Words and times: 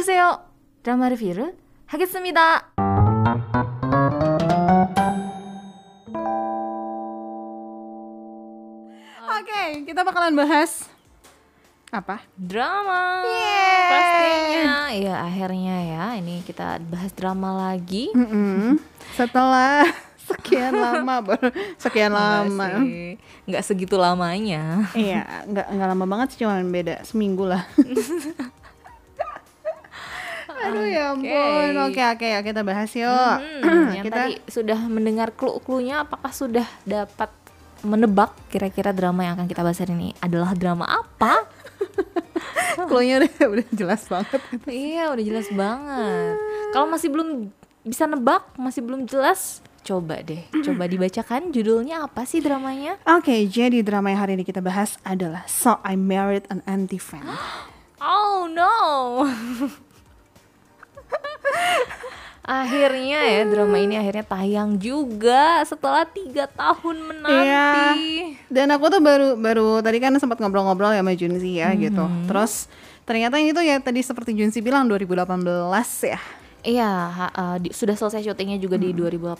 안녕하세요. 0.00 0.40
드라마 0.82 1.12
리뷰를 1.12 1.52
하겠습니다. 1.84 2.72
Oke, 9.20 9.84
kita 9.84 10.00
bakalan 10.00 10.32
bahas 10.32 10.88
apa? 11.92 12.24
Drama. 12.40 13.20
Yeay. 13.28 13.92
Pastinya. 13.92 14.76
Ya, 14.96 15.14
akhirnya 15.28 15.76
ya. 15.84 16.04
Ini 16.24 16.40
kita 16.48 16.80
bahas 16.88 17.12
drama 17.12 17.68
lagi. 17.68 18.08
Mm-mm. 18.16 18.80
Setelah 19.12 19.84
sekian 20.24 20.72
lama, 20.72 21.20
baru 21.20 21.52
sekian 21.76 22.16
lama. 22.16 22.48
Enggak 22.48 22.80
sih. 22.80 23.12
Enggak 23.44 23.62
segitu 23.68 24.00
lamanya. 24.00 24.88
Iya, 24.96 25.44
nggak 25.52 25.66
nggak 25.68 25.88
lama 25.92 26.04
banget 26.08 26.26
sih, 26.32 26.38
cuma 26.48 26.56
beda 26.64 27.04
seminggu 27.04 27.44
lah. 27.44 27.68
Aduh 30.61 30.85
ya 30.85 31.03
ampun. 31.15 31.73
Oke 31.89 32.01
oke 32.01 32.27
ya 32.27 32.39
kita 32.45 32.61
bahas 32.61 32.91
yuk. 32.93 33.37
Hmm, 33.63 33.87
yang 33.97 34.05
kita 34.05 34.29
tadi 34.29 34.33
sudah 34.45 34.79
mendengar 34.85 35.33
clue-cluenya 35.33 36.05
apakah 36.05 36.29
sudah 36.29 36.67
dapat 36.85 37.29
menebak 37.81 38.37
kira-kira 38.53 38.93
drama 38.93 39.25
yang 39.25 39.33
akan 39.41 39.49
kita 39.49 39.65
bahas 39.65 39.81
hari 39.81 39.93
ini 39.97 40.09
adalah 40.21 40.53
drama 40.53 40.85
apa? 40.85 41.49
clue-nya 42.89 43.25
udah, 43.25 43.31
udah 43.57 43.67
jelas 43.73 44.05
banget. 44.05 44.41
iya, 44.69 45.09
udah 45.09 45.23
jelas 45.25 45.47
banget. 45.51 46.35
Kalau 46.71 46.87
masih 46.87 47.09
belum 47.09 47.49
bisa 47.81 48.05
nebak, 48.05 48.45
masih 48.61 48.85
belum 48.85 49.09
jelas, 49.09 49.65
coba 49.81 50.21
deh, 50.21 50.45
coba 50.65 50.85
dibacakan 50.85 51.49
judulnya 51.49 52.05
apa 52.05 52.23
sih 52.29 52.39
dramanya? 52.39 53.01
Oke, 53.09 53.49
jadi 53.49 53.81
drama 53.81 54.13
yang 54.13 54.21
hari 54.21 54.37
ini 54.37 54.45
kita 54.45 54.61
bahas 54.61 55.01
adalah 55.01 55.45
So 55.49 55.81
I 55.81 55.97
Married 55.97 56.45
an 56.53 56.61
Anti-Fan. 56.69 57.25
Oh 58.01 58.49
no. 58.49 59.29
akhirnya 62.41 63.21
ya 63.21 63.41
drama 63.47 63.77
ini 63.77 63.95
akhirnya 64.01 64.25
tayang 64.25 64.75
juga 64.81 65.61
setelah 65.63 66.03
tiga 66.09 66.49
tahun 66.49 66.97
menanti. 66.99 67.47
Iya. 67.47 67.69
Dan 68.49 68.67
aku 68.75 68.89
tuh 68.91 68.99
baru 68.99 69.37
baru 69.37 69.79
tadi 69.79 69.97
kan 70.01 70.17
sempat 70.17 70.41
ngobrol-ngobrol 70.41 70.91
ya 70.91 71.05
sama 71.05 71.13
Junsi 71.15 71.61
ya 71.61 71.71
gitu. 71.77 72.03
Terus 72.27 72.67
ternyata 73.05 73.37
ini 73.37 73.53
tuh 73.53 73.63
ya 73.63 73.77
tadi 73.79 74.01
seperti 74.01 74.33
Junsi 74.35 74.59
bilang 74.59 74.89
2018 74.89 75.31
ya. 76.09 76.19
Iya, 76.61 76.91
di- 77.57 77.69
sudah 77.69 77.93
selesai 77.93 78.21
syutingnya 78.23 78.55
juga 78.55 78.75
di 78.75 78.91
2018 78.91 79.33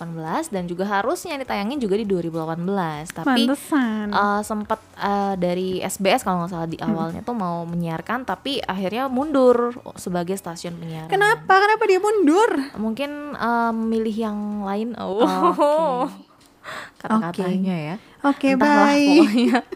dan 0.48 0.66
juga 0.66 0.90
harusnya 0.90 1.38
ditayangin 1.38 1.78
juga 1.78 1.94
di 1.94 2.04
2018. 2.04 3.14
Tapi 3.14 3.46
Pantesan. 3.46 4.10
eh, 4.10 4.42
sempat 4.42 4.82
eh, 4.98 5.34
dari 5.36 5.78
SBS 5.80 6.22
kalau 6.22 6.42
nggak 6.42 6.52
salah 6.52 6.66
di 6.66 6.78
awalnya 6.78 7.22
tuh 7.22 7.34
mau 7.34 7.62
menyiarkan, 7.64 8.24
tapi 8.24 8.58
akhirnya 8.60 9.06
mundur 9.06 9.70
sebagai 9.96 10.34
stasiun 10.34 10.76
penyiaran. 10.76 11.08
Kenapa? 11.08 11.62
Kenapa 11.62 11.84
dia 11.86 12.00
mundur? 12.00 12.50
Mungkin 12.76 13.12
eh, 13.34 13.72
memilih 13.72 14.16
yang 14.20 14.38
lain. 14.64 14.98
Oh, 14.98 15.22
Oke. 15.22 16.18
kata-katanya 17.02 17.76
ya. 17.76 17.96
Oke, 18.22 18.54
Entahlah, 18.54 18.94
baik. 18.94 19.10
pokoknya. 19.20 19.60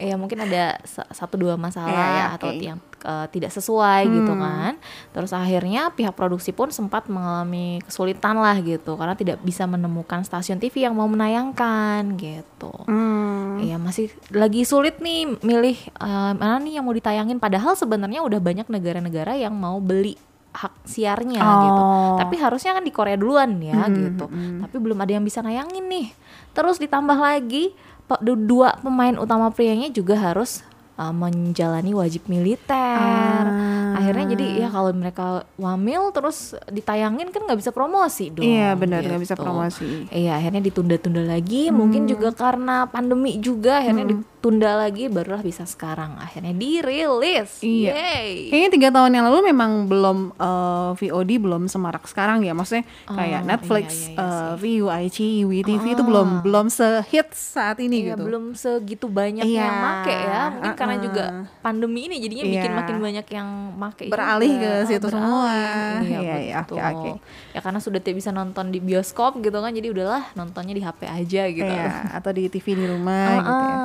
ya 0.00 0.16
mungkin 0.16 0.40
ada 0.40 0.80
sa- 0.82 1.04
satu 1.06 1.36
dua 1.36 1.54
masalah 1.54 1.92
Iya, 1.92 2.08
iya, 2.10 2.26
atau 2.32 2.48
oke. 2.48 2.64
yang 2.64 2.78
eh, 3.00 3.26
tidak 3.28 3.48
sesuai 3.50 4.02
gitu 4.08 4.28
Hmm. 4.30 4.40
kan. 4.40 4.72
Terus 5.10 5.30
akhirnya 5.30 5.88
pihak 5.90 6.12
produksi 6.12 6.50
pun 6.50 6.68
sempat 6.68 7.06
mengalami 7.06 7.80
kesulitan 7.82 8.34
lah 8.34 8.56
gitu 8.58 8.92
karena 8.94 9.12
tidak 9.12 9.40
bisa 9.40 9.64
menemukan 9.64 10.20
stasiun 10.20 10.56
TV 10.56 10.82
yang 10.82 10.92
mau 10.92 11.06
menayangkan 11.06 12.16
gitu. 12.16 12.72
Hmm. 12.84 13.56
Iya 13.58 13.76
masih 13.76 14.08
lagi 14.30 14.64
sulit 14.64 14.98
nih 14.98 15.36
milih 15.38 15.76
eh, 15.90 16.32
mana 16.34 16.56
nih 16.58 16.76
yang 16.76 16.84
mau 16.84 16.92
ditayangin 16.92 17.36
padahal 17.36 17.72
sebenarnya 17.74 18.20
udah 18.20 18.36
banyak 18.38 18.66
negara-negara 18.66 19.32
yang 19.34 19.52
mau 19.52 19.76
beli 19.78 20.16
hak 20.50 20.82
siarnya 20.82 21.38
gitu. 21.38 21.78
Oh. 21.80 22.18
Tapi 22.18 22.34
harusnya 22.34 22.74
kan 22.74 22.82
di 22.82 22.90
Korea 22.90 23.14
duluan 23.14 23.54
ya 23.60 23.80
Hmm, 23.80 23.94
gitu. 23.94 24.26
Tapi 24.60 24.76
belum 24.76 24.98
ada 24.98 25.12
yang 25.12 25.22
bisa 25.22 25.40
nayangin 25.40 25.86
nih. 25.86 26.10
Terus 26.50 26.76
ditambah 26.76 27.14
lagi 27.14 27.70
dua 28.18 28.74
pemain 28.82 29.14
utama 29.14 29.52
prianya 29.54 29.92
juga 29.92 30.18
harus 30.18 30.66
uh, 31.00 31.14
menjalani 31.16 31.96
wajib 31.96 32.28
militer. 32.28 33.44
Ah. 33.48 33.96
Akhirnya 33.96 34.36
jadi 34.36 34.46
ya 34.64 34.68
kalau 34.68 34.92
mereka 34.92 35.44
wamil 35.56 36.12
terus 36.12 36.52
ditayangin 36.68 37.32
kan 37.32 37.44
nggak 37.48 37.60
bisa 37.60 37.72
promosi 37.72 38.28
dong. 38.32 38.44
Iya, 38.44 38.76
benar, 38.76 39.00
nggak 39.04 39.22
bisa 39.24 39.36
gitu. 39.36 39.42
promosi. 39.44 39.88
Iya, 40.12 40.36
akhirnya 40.36 40.60
ditunda-tunda 40.60 41.22
lagi. 41.24 41.72
Mungkin 41.72 42.04
juga 42.08 42.32
karena 42.36 42.84
pandemi 42.88 43.40
juga 43.40 43.80
akhirnya 43.80 44.04
ditunda 44.40 44.72
lagi 44.72 45.12
barulah 45.12 45.44
bisa 45.44 45.68
sekarang. 45.68 46.16
Akhirnya 46.16 46.56
dirilis. 46.56 47.60
Iya. 47.60 47.92
Yeay. 47.92 48.48
Kayaknya 48.48 48.70
tiga 48.72 48.88
tahun 48.88 49.12
yang 49.12 49.24
lalu 49.28 49.52
memang 49.52 49.84
belum 49.84 50.18
eh, 50.32 50.90
VOD 50.96 51.30
belum 51.36 51.68
semarak 51.68 52.08
sekarang 52.08 52.40
ya, 52.40 52.56
maksudnya 52.56 52.88
kayak 53.04 53.40
Oh, 53.40 53.46
Netflix, 53.46 53.86
iya, 54.08 54.08
iya, 54.08 54.16
iya 54.16 54.48
eh, 54.48 54.52
Viu, 54.56 54.86
iQIYI, 54.88 55.44
WeTV 55.44 55.84
itu 55.92 56.02
belum 56.02 56.28
belum 56.40 56.66
sehit 56.66 57.28
saat 57.30 57.84
ini 57.84 58.00
Iya, 58.00 58.16
gitu. 58.16 58.24
belum 58.24 58.44
segitu 58.56 59.06
banyak 59.06 59.44
Iya, 59.44 59.60
yang 59.60 59.76
make 59.76 60.08
ya. 60.08 60.42
Mungkin 60.50 60.72
karena 60.72 60.94
uh-uh. 60.96 61.04
juga 61.04 61.24
pandemi 61.60 62.00
ini 62.08 62.16
jadinya 62.16 62.44
bikin 62.48 62.70
Iya. 62.72 62.78
makin 62.80 62.96
banyak 62.96 63.26
yang 63.28 63.48
make 63.76 64.08
Beralih 64.08 64.50
juga. 64.50 64.64
ke 64.64 64.72
Oh, 64.72 64.88
situ 64.88 65.04
beralih. 65.04 65.12
semua. 65.20 65.52
Iya, 66.00 66.18
Iya, 66.24 66.36
iya, 66.40 66.56
betul. 66.64 66.76
oke, 66.80 66.88
oke. 66.88 67.10
Ya 67.52 67.60
karena 67.60 67.78
sudah 67.78 68.00
tidak 68.00 68.16
bisa 68.16 68.30
nonton 68.32 68.72
di 68.72 68.80
bioskop 68.80 69.36
gitu 69.38 69.60
kan. 69.60 69.68
Jadi 69.70 69.92
udahlah 69.92 70.32
nontonnya 70.32 70.72
di 70.72 70.80
HP 70.80 71.00
aja 71.04 71.42
gitu. 71.46 71.68
Iya, 71.68 72.08
atau 72.16 72.32
di 72.32 72.48
TV 72.48 72.66
di 72.72 72.86
rumah 72.88 73.28
gitu 73.36 73.52
ya. 73.52 73.76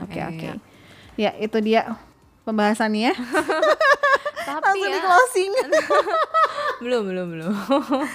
Oke, 0.00 0.16
iya. 0.16 0.26
oke. 0.32 0.48
Ya, 1.20 1.30
itu 1.36 1.58
dia 1.60 1.80
pembahasannya. 2.48 3.12
Tapi 4.42 4.58
Langsung 4.58 4.90
ya, 4.90 4.96
di 4.96 5.00
closing. 5.00 5.52
belum 6.82 7.02
belum 7.14 7.26
belum 7.30 7.52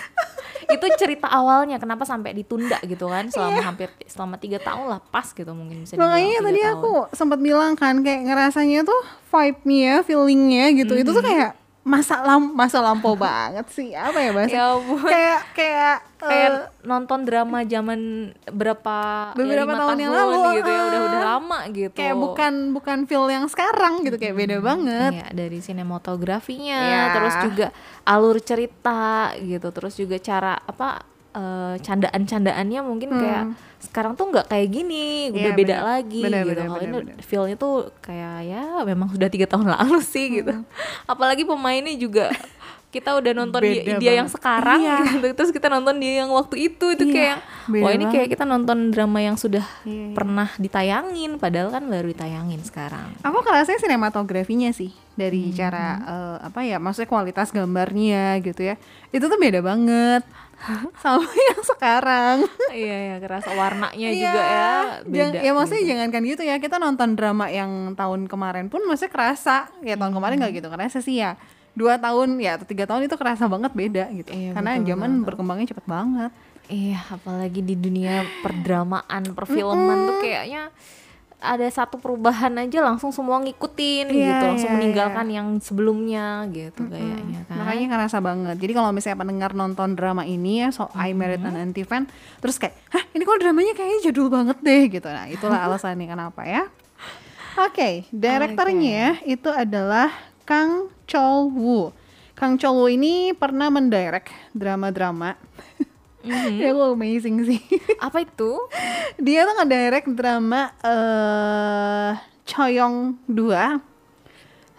itu 0.76 0.86
cerita 1.00 1.32
awalnya 1.32 1.80
kenapa 1.80 2.04
sampai 2.04 2.36
ditunda 2.36 2.76
gitu 2.84 3.08
kan 3.08 3.32
selama 3.32 3.64
hampir 3.64 3.88
selama 4.04 4.36
tiga 4.36 4.60
tahun 4.60 4.92
lah 4.92 5.00
pas 5.00 5.32
gitu 5.32 5.48
mungkin 5.56 5.88
bisa 5.88 5.96
dibilang 5.96 6.12
Makanya 6.12 6.38
tadi 6.44 6.62
tahun. 6.62 6.76
aku 6.76 6.94
sempat 7.16 7.40
bilang 7.40 7.74
kan 7.80 7.96
kayak 8.04 8.28
ngerasanya 8.28 8.84
tuh 8.84 9.02
vibe-nya, 9.32 10.04
feelingnya 10.04 10.66
gitu. 10.76 10.94
Itu 11.00 11.16
tuh 11.16 11.24
kayak 11.24 11.56
masa 11.88 12.20
lam 12.20 12.52
masa 12.52 12.84
lampau 12.84 13.16
banget 13.16 13.64
sih. 13.72 13.96
Apa 13.96 14.20
ya 14.20 14.32
bahasa? 14.36 14.52
ya 14.52 14.64
ampun 14.76 15.08
kayak 15.08 15.42
kayak 15.56 15.98
kayak 16.20 16.52
nonton 16.84 17.24
drama 17.24 17.64
zaman 17.64 18.00
berapa 18.50 18.98
ya, 19.32 19.38
Beberapa 19.40 19.72
lima 19.72 19.80
tahun 19.80 19.98
yang 20.04 20.14
lalu, 20.14 20.38
gitu 20.60 20.70
ya 20.70 20.82
udah 20.84 21.00
ah. 21.00 21.08
udah 21.08 21.22
lama 21.24 21.60
gitu 21.72 21.94
kayak 21.96 22.16
bukan 22.18 22.54
bukan 22.76 22.98
feel 23.08 23.26
yang 23.32 23.46
sekarang 23.48 24.04
gitu 24.04 24.18
kayak 24.20 24.36
beda 24.36 24.58
banget. 24.60 25.12
Iya, 25.16 25.28
dari 25.32 25.60
sinematografinya, 25.64 26.82
Iya. 26.84 27.02
terus 27.16 27.36
juga 27.40 27.68
alur 28.04 28.38
cerita 28.44 29.32
gitu, 29.40 29.68
terus 29.72 29.94
juga 29.96 30.20
cara 30.20 30.60
apa 30.60 31.17
eh, 31.38 31.76
candaan-candaannya 31.80 32.82
mungkin 32.82 33.10
kayak 33.14 33.44
sekarang 33.80 34.14
tuh 34.14 34.26
nggak 34.28 34.48
kayak 34.48 34.68
gini, 34.68 35.30
udah 35.30 35.38
Hmm. 35.38 35.46
Iya, 35.46 35.54
beda 35.56 35.76
bener. 35.76 35.86
lagi 35.86 36.22
Bener, 36.24 36.44
gitu. 36.44 36.62
Kalau 36.64 36.82
ini 36.82 36.98
feelnya 37.22 37.56
tuh 37.56 37.74
kayak 38.00 38.36
ya 38.44 38.62
memang 38.84 39.08
sudah 39.08 39.30
tiga 39.30 39.46
tahun 39.46 39.70
lalu 39.70 40.00
sih 40.04 40.26
gitu. 40.36 40.54
Apalagi 41.06 41.44
pemainnya 41.44 41.94
juga 41.94 42.34
kita 42.88 43.14
udah 43.14 43.32
nonton 43.36 43.62
dia, 43.62 44.00
dia 44.00 44.14
yang 44.16 44.26
sekarang 44.26 44.80
Iya. 44.80 44.98
gitu, 45.12 45.28
terus 45.36 45.52
kita 45.52 45.68
nonton 45.68 46.00
dia 46.00 46.24
yang 46.24 46.32
waktu 46.32 46.72
itu 46.72 46.86
itu 46.90 47.04
Iya, 47.06 47.14
kayak 47.14 47.38
beda 47.68 47.84
wah 47.84 47.92
ini 47.92 48.06
kayak 48.06 48.16
banget. 48.18 48.32
kita 48.34 48.44
nonton 48.48 48.78
drama 48.90 49.20
yang 49.20 49.36
sudah 49.36 49.66
Iya, 49.84 49.92
iya. 50.08 50.16
pernah 50.16 50.50
ditayangin, 50.58 51.32
padahal 51.36 51.70
kan 51.70 51.84
baru 51.84 52.08
ditayangin 52.08 52.64
sekarang. 52.64 53.12
Aku 53.22 53.44
kerasanya 53.44 53.78
sinematografinya 53.78 54.72
sih 54.72 54.90
dari 55.14 55.52
Hmm. 55.52 55.54
cara 55.54 55.86
eh, 56.00 56.38
apa 56.48 56.60
ya 56.64 56.80
maksudnya 56.80 57.06
kualitas 57.08 57.52
gambarnya 57.52 58.40
gitu 58.40 58.62
ya. 58.64 58.80
Itu 59.10 59.28
tuh 59.28 59.38
beda 59.38 59.60
banget 59.60 60.24
sama 61.04 61.22
yang 61.24 61.62
sekarang. 61.62 62.38
iya 62.72 62.98
ya 63.08 63.16
kerasa 63.18 63.50
warnanya 63.52 64.10
Iya, 64.10 64.12
juga 64.12 64.42
ya 64.42 64.70
beda 65.06 65.40
ya 65.40 65.52
maksudnya 65.52 65.82
gitu. 65.82 65.92
jangankan 65.94 66.22
gitu 66.26 66.42
ya 66.44 66.56
kita 66.58 66.76
nonton 66.78 67.10
drama 67.14 67.46
yang 67.48 67.72
tahun 67.94 68.26
kemarin 68.26 68.66
pun 68.68 68.82
maksudnya 68.84 69.12
kerasa. 69.12 69.70
Ya 69.82 69.96
tahun 69.96 70.12
kemarin 70.12 70.36
nggak 70.38 70.54
gitu 70.56 70.68
kerasa 70.68 70.98
sih 71.00 71.20
ya 71.20 71.38
dua 71.72 71.96
tahun 71.96 72.42
ya 72.42 72.58
atau 72.58 72.66
tiga 72.66 72.84
tahun 72.84 73.06
itu 73.06 73.16
kerasa 73.16 73.46
banget 73.46 73.72
beda 73.72 74.10
gitu. 74.12 74.30
Iya, 74.30 74.52
karena 74.52 74.72
betul, 74.76 74.88
zaman 74.90 75.12
berkembangnya 75.24 75.68
cepet 75.70 75.86
banget. 75.86 76.32
Iya 76.68 77.00
apalagi 77.08 77.62
di 77.62 77.76
dunia 77.76 78.28
perdramaan 78.42 79.24
perfilman 79.32 79.98
tuh 80.04 80.18
kayaknya 80.20 80.68
ada 81.38 81.70
satu 81.70 82.02
perubahan 82.02 82.50
aja 82.58 82.82
langsung 82.82 83.14
semua 83.14 83.38
ngikutin 83.46 84.10
Iya, 84.10 84.26
gitu 84.26 84.44
langsung 84.50 84.72
iya, 84.74 84.78
meninggalkan 84.82 85.28
yang 85.30 85.48
sebelumnya 85.62 86.50
gitu 86.50 86.82
kayaknya 86.90 87.46
kan. 87.46 87.62
Makanya 87.62 87.86
kerasa 87.94 88.18
banget. 88.18 88.58
Jadi 88.58 88.74
kalau 88.74 88.90
misalnya 88.90 89.22
pendengar 89.22 89.52
nonton 89.54 89.94
drama 89.94 90.26
ini 90.26 90.66
ya 90.66 90.74
so 90.74 90.90
I 90.98 91.14
Married 91.14 91.46
an 91.46 91.54
Anti 91.54 91.86
Fan 91.86 92.10
terus 92.42 92.58
kayak 92.58 92.74
hah 92.90 93.06
ini 93.14 93.22
kok 93.22 93.38
dramanya 93.38 93.78
kayaknya 93.78 94.10
jadul 94.10 94.34
banget 94.34 94.58
deh 94.66 94.84
gitu. 94.90 95.06
Nah 95.06 95.30
itulah 95.30 95.60
alasannya 95.70 96.10
kenapa 96.10 96.42
ya. 96.42 96.66
Oke 97.58 98.10
direkturnya 98.10 99.22
itu 99.22 99.54
adalah 99.54 100.10
Kang 100.42 100.90
Chol 101.06 101.54
Woo. 101.54 101.94
Kang 102.34 102.58
Chol 102.58 102.74
Woo 102.74 102.90
ini 102.90 103.34
pernah 103.38 103.70
mendirect 103.70 104.34
drama-drama 104.58 105.38
ya 106.26 106.74
aku 106.74 106.98
amazing 106.98 107.46
sih 107.46 107.62
apa 108.06 108.26
itu 108.26 108.58
dia 109.22 109.46
tuh 109.46 109.56
ngedirect 109.62 110.10
drama 110.14 110.74
eh 110.82 112.12
Choyong 112.48 113.20
2 113.28 113.34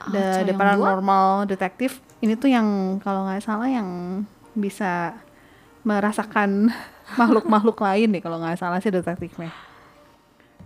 The, 0.08 0.24
The 0.42 0.54
Choyong 0.54 0.56
2? 0.56 0.58
Paranormal 0.58 1.26
Detective 1.46 1.94
ini 2.18 2.34
tuh 2.34 2.50
yang 2.50 2.98
kalau 2.98 3.22
nggak 3.26 3.42
salah 3.46 3.70
yang 3.70 3.86
bisa 4.58 5.14
merasakan 5.86 6.70
makhluk-makhluk 7.20 7.78
lain 7.78 8.10
deh 8.10 8.22
kalau 8.22 8.42
nggak 8.42 8.58
salah 8.58 8.82
sih 8.82 8.90
detektifnya. 8.90 9.54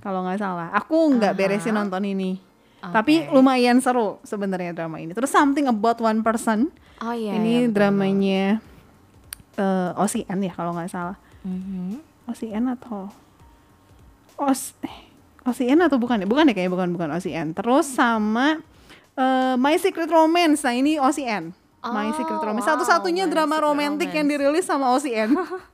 Kalau 0.02 0.26
nggak 0.26 0.40
salah, 0.42 0.72
aku 0.74 1.14
nggak 1.14 1.36
beresin 1.38 1.76
Aha. 1.76 1.84
nonton 1.84 2.02
ini. 2.02 2.40
Oke. 2.82 2.90
Tapi 2.90 3.14
lumayan 3.30 3.78
seru 3.78 4.18
sebenarnya 4.26 4.74
drama 4.74 4.98
ini. 4.98 5.14
Terus 5.14 5.30
Something 5.30 5.70
About 5.70 6.02
One 6.02 6.26
Person, 6.26 6.74
Oh 6.98 7.14
iya. 7.14 7.38
ini 7.38 7.70
iya, 7.70 7.70
betul, 7.70 8.71
dramanya 9.52 9.92
eh 9.94 10.00
OCN 10.00 10.38
ya 10.40 10.52
kalau 10.52 10.72
nggak 10.72 10.88
salah. 10.88 11.16
Mhm. 11.42 12.00
OCN 12.24 12.64
atau 12.70 13.10
OS 14.38 14.72
eh, 14.82 15.10
OCN 15.42 15.82
atau 15.82 15.98
bukan 15.98 16.22
ya? 16.22 16.26
Bukan 16.26 16.48
ya 16.48 16.54
kayaknya 16.54 16.72
bukan 16.72 16.88
bukan 16.94 17.08
OCN. 17.12 17.52
Terus 17.52 17.86
sama 17.88 18.62
eh, 19.14 19.54
My 19.58 19.76
Secret 19.76 20.08
Romance. 20.08 20.62
Nah, 20.62 20.72
ini 20.72 20.96
OCN. 20.96 21.52
My 21.82 22.06
Oh, 22.08 22.14
Secret 22.14 22.38
Romance. 22.38 22.62
wow, 22.62 22.78
Satu-satunya 22.78 23.26
My 23.26 23.32
drama 23.34 23.58
romantis 23.58 24.06
yang 24.14 24.30
dirilis 24.30 24.62
sama 24.62 24.94
OCN. 24.94 25.34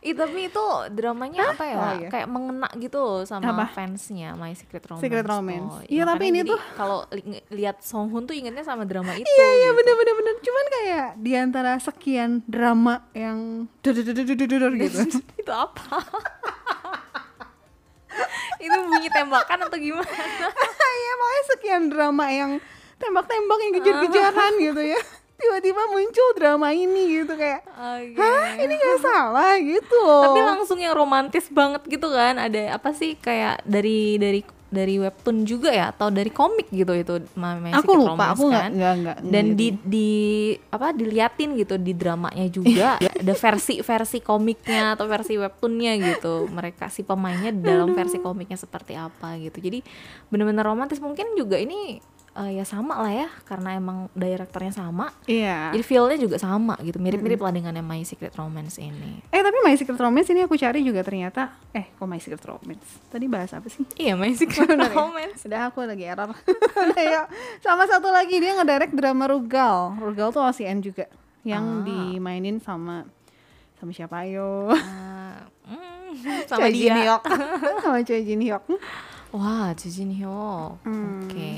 Ih, 0.00 0.16
tapi 0.16 0.48
itu 0.48 0.64
dramanya 0.90 1.52
apa 1.52 1.62
ya? 1.62 1.76
Oh, 1.76 1.92
iya. 2.00 2.08
Kayak 2.08 2.26
mengena 2.26 2.66
gitu 2.74 2.96
loh 2.96 3.20
sama 3.22 3.52
Apa? 3.52 3.64
fansnya 3.68 4.32
My 4.32 4.50
Secret 4.52 4.80
Romance. 4.88 5.02
Secret. 5.04 5.22
Romance. 5.22 5.72
Ya, 5.84 5.86
Iya, 5.92 6.02
tapi 6.08 6.24
ini 6.32 6.40
tuh- 6.42 6.60
kalau 6.72 7.04
li- 7.12 7.44
lihat 7.52 7.76
Song 7.80 8.08
Hoon 8.08 8.24
tuh 8.24 8.32
ingetnya 8.32 8.64
sama 8.64 8.82
drama 8.82 9.12
itu. 9.12 9.22
Iya 9.22 9.46
iya 9.54 9.68
gitu. 9.68 9.76
bener 9.76 9.94
bener 9.94 10.14
bener. 10.16 10.34
Cuman 10.40 10.64
kayak 10.70 11.06
di 11.20 11.32
antara 11.34 11.72
sekian 11.76 12.40
drama 12.44 13.04
yang 13.12 13.68
gitu. 14.80 14.98
itu 15.36 15.52
apa? 15.52 16.00
itu 18.60 18.76
bunyi 18.82 19.08
tembakan 19.08 19.58
atau 19.68 19.76
gimana? 19.76 20.08
Iya 20.90 21.12
makanya 21.16 21.44
sekian 21.46 21.82
drama 21.86 22.24
yang 22.28 22.50
tembak-tembak 22.96 23.58
yang 23.58 23.72
kejar-kejaran 23.76 24.52
gitu 24.58 24.82
ya. 24.86 25.00
Tiba-tiba 25.40 25.82
muncul 25.88 26.28
drama 26.36 26.68
ini 26.76 27.02
gitu 27.24 27.32
kayak 27.34 27.64
Oke. 27.64 28.20
Hah 28.20 28.60
ini 28.60 28.74
gak 28.76 28.98
salah 29.00 29.56
gitu 29.56 30.04
Tapi 30.04 30.40
langsung 30.44 30.78
yang 30.78 30.92
romantis 30.92 31.48
banget 31.48 31.80
gitu 31.88 32.12
kan. 32.12 32.36
Ada 32.36 32.76
apa 32.76 32.92
sih 32.92 33.16
kayak 33.16 33.64
dari 33.64 34.20
dari 34.20 34.40
dari 34.70 35.02
webtoon 35.02 35.42
juga 35.42 35.74
ya 35.74 35.90
atau 35.90 36.14
dari 36.14 36.30
komik 36.30 36.70
gitu 36.70 36.94
itu 36.94 37.14
My 37.34 37.58
Aku 37.82 37.98
lupa, 37.98 38.14
Romance 38.14 38.38
aku 38.38 38.42
nggak 38.46 38.62
kan? 38.62 38.70
nggak 38.70 38.94
nggak 39.02 39.16
dan 39.18 39.44
nggak 39.50 39.58
di 39.58 39.66
gitu. 39.66 39.82
di 39.90 40.10
apa 40.70 40.86
diliatin 40.94 41.50
gitu 41.58 41.74
di 41.76 41.92
dramanya 41.92 42.46
juga 42.46 42.88
ada 43.20 43.34
versi 43.34 43.82
versi 43.82 44.18
komiknya 44.22 44.94
atau 44.94 45.10
versi 45.10 45.34
webtoonnya 45.34 45.92
gitu 45.98 46.46
mereka 46.54 46.86
si 46.86 47.02
pemainnya 47.02 47.50
dalam 47.50 47.92
versi 47.98 48.22
komiknya 48.22 48.54
seperti 48.54 48.94
apa 48.94 49.34
gitu 49.42 49.58
jadi 49.58 49.82
bener-bener 50.30 50.62
romantis 50.62 51.02
mungkin 51.02 51.34
juga 51.34 51.58
ini 51.58 51.98
eh, 52.32 52.50
ya 52.52 52.62
sama 52.62 52.94
lah 52.96 53.10
ya 53.10 53.28
karena 53.42 53.74
emang 53.74 54.06
direkturnya 54.12 54.70
sama 54.70 55.10
Iya. 55.24 55.72
jadi 55.72 55.82
feelnya 55.82 56.16
juga 56.16 56.36
sama 56.36 56.78
gitu 56.78 56.96
mirip-mirip 56.96 57.36
lah 57.36 57.50
dengan 57.50 57.72
yang 57.72 57.84
My 57.84 58.00
Secret 58.00 58.32
Romance 58.32 58.76
ini 58.76 59.18
Eh 59.28 59.40
tapi 59.40 59.58
My 59.60 59.74
Secret 59.74 59.96
Romance 59.96 60.28
ini 60.28 60.40
aku 60.40 60.54
cari 60.54 60.80
juga 60.80 61.00
ternyata 61.00 61.50
eh 61.70 61.90
kok 61.90 62.04
My 62.04 62.16
Secret 62.16 62.42
Romance 62.42 62.86
tadi 63.06 63.26
bahas 63.26 63.50
apa 63.50 63.66
sih? 63.66 63.82
iya 63.96 64.14
My 64.14 64.30
Secret 64.30 64.66
ya? 64.70 64.88
Romance 64.88 65.42
Udah 65.42 65.60
aku 65.66 65.82
lagi 65.82 66.04
error. 66.04 66.30
Udah, 66.86 67.02
yuk. 67.02 67.26
Sama 67.58 67.84
satu 67.84 68.08
lagi 68.08 68.36
dia 68.36 68.54
ngedirect 68.54 68.92
drama 68.92 69.26
Rugal. 69.26 69.96
Rugal 69.96 70.30
tuh 70.30 70.42
OCN 70.42 70.78
juga 70.80 71.10
yang 71.42 71.82
Ah. 71.82 71.82
dimainin 71.82 72.58
sama 72.58 73.08
sama 73.74 73.90
siapa 73.90 74.22
ayo? 74.22 74.68
Ah, 74.70 75.48
mm, 75.64 76.12
sama 76.44 76.62
Choi 76.62 76.72
Jin 76.74 76.92
dia 76.92 76.96
Hyuk. 77.08 77.22
sama 77.82 77.98
Choi 78.02 78.22
Jin 78.22 78.40
Hyuk. 78.40 78.64
Wah 79.30 79.70
Joo 79.78 79.90
Jin 79.90 80.10
Hyuk 80.14 80.82
Hmm. 80.82 81.26
oke 81.26 81.52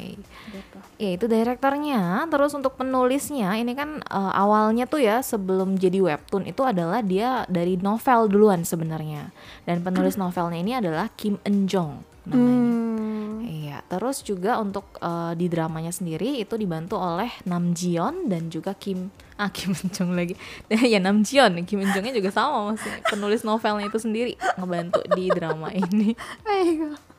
Gitu. 0.52 0.78
Ya 1.00 1.10
itu 1.16 1.24
direktornya, 1.24 2.28
terus 2.28 2.52
untuk 2.52 2.76
penulisnya 2.76 3.56
ini 3.56 3.72
kan 3.72 4.04
eh, 4.04 4.32
awalnya 4.36 4.84
tuh 4.84 5.00
ya 5.00 5.24
sebelum 5.24 5.80
jadi 5.80 5.98
webtoon 6.04 6.44
itu 6.44 6.60
adalah 6.62 7.00
dia 7.00 7.48
dari 7.48 7.80
novel 7.80 8.28
duluan 8.28 8.62
sebenarnya. 8.68 9.32
Dan 9.64 9.80
penulis 9.80 10.20
novelnya 10.20 10.60
ini 10.60 10.72
adalah 10.76 11.08
Kim 11.16 11.40
Eun 11.48 11.64
Jong 11.66 12.04
namanya. 12.28 12.60
Hmm. 12.60 13.40
Iya, 13.42 13.76
terus 13.88 14.20
juga 14.22 14.60
untuk 14.60 14.84
eh, 15.00 15.32
di 15.34 15.48
dramanya 15.48 15.90
sendiri 15.90 16.38
itu 16.38 16.54
dibantu 16.60 17.00
oleh 17.00 17.32
Nam 17.48 17.72
Ji 17.72 17.96
Yeon 17.96 18.28
dan 18.28 18.52
juga 18.52 18.76
Kim 18.76 19.08
ah 19.40 19.48
Kim 19.48 19.72
Eun 19.72 19.88
Jong 19.90 20.12
lagi. 20.12 20.36
ya 20.92 21.00
Nam 21.00 21.24
Ji 21.24 21.40
Yeon, 21.40 21.64
Kim 21.64 21.80
Eun 21.80 21.90
Jongnya 21.96 22.12
juga 22.12 22.28
sama 22.28 22.76
masih 22.76 22.92
penulis 23.08 23.42
novelnya 23.42 23.88
itu 23.88 23.98
sendiri 23.98 24.36
ngebantu 24.60 25.00
di 25.16 25.32
drama 25.32 25.72
ini. 25.72 26.12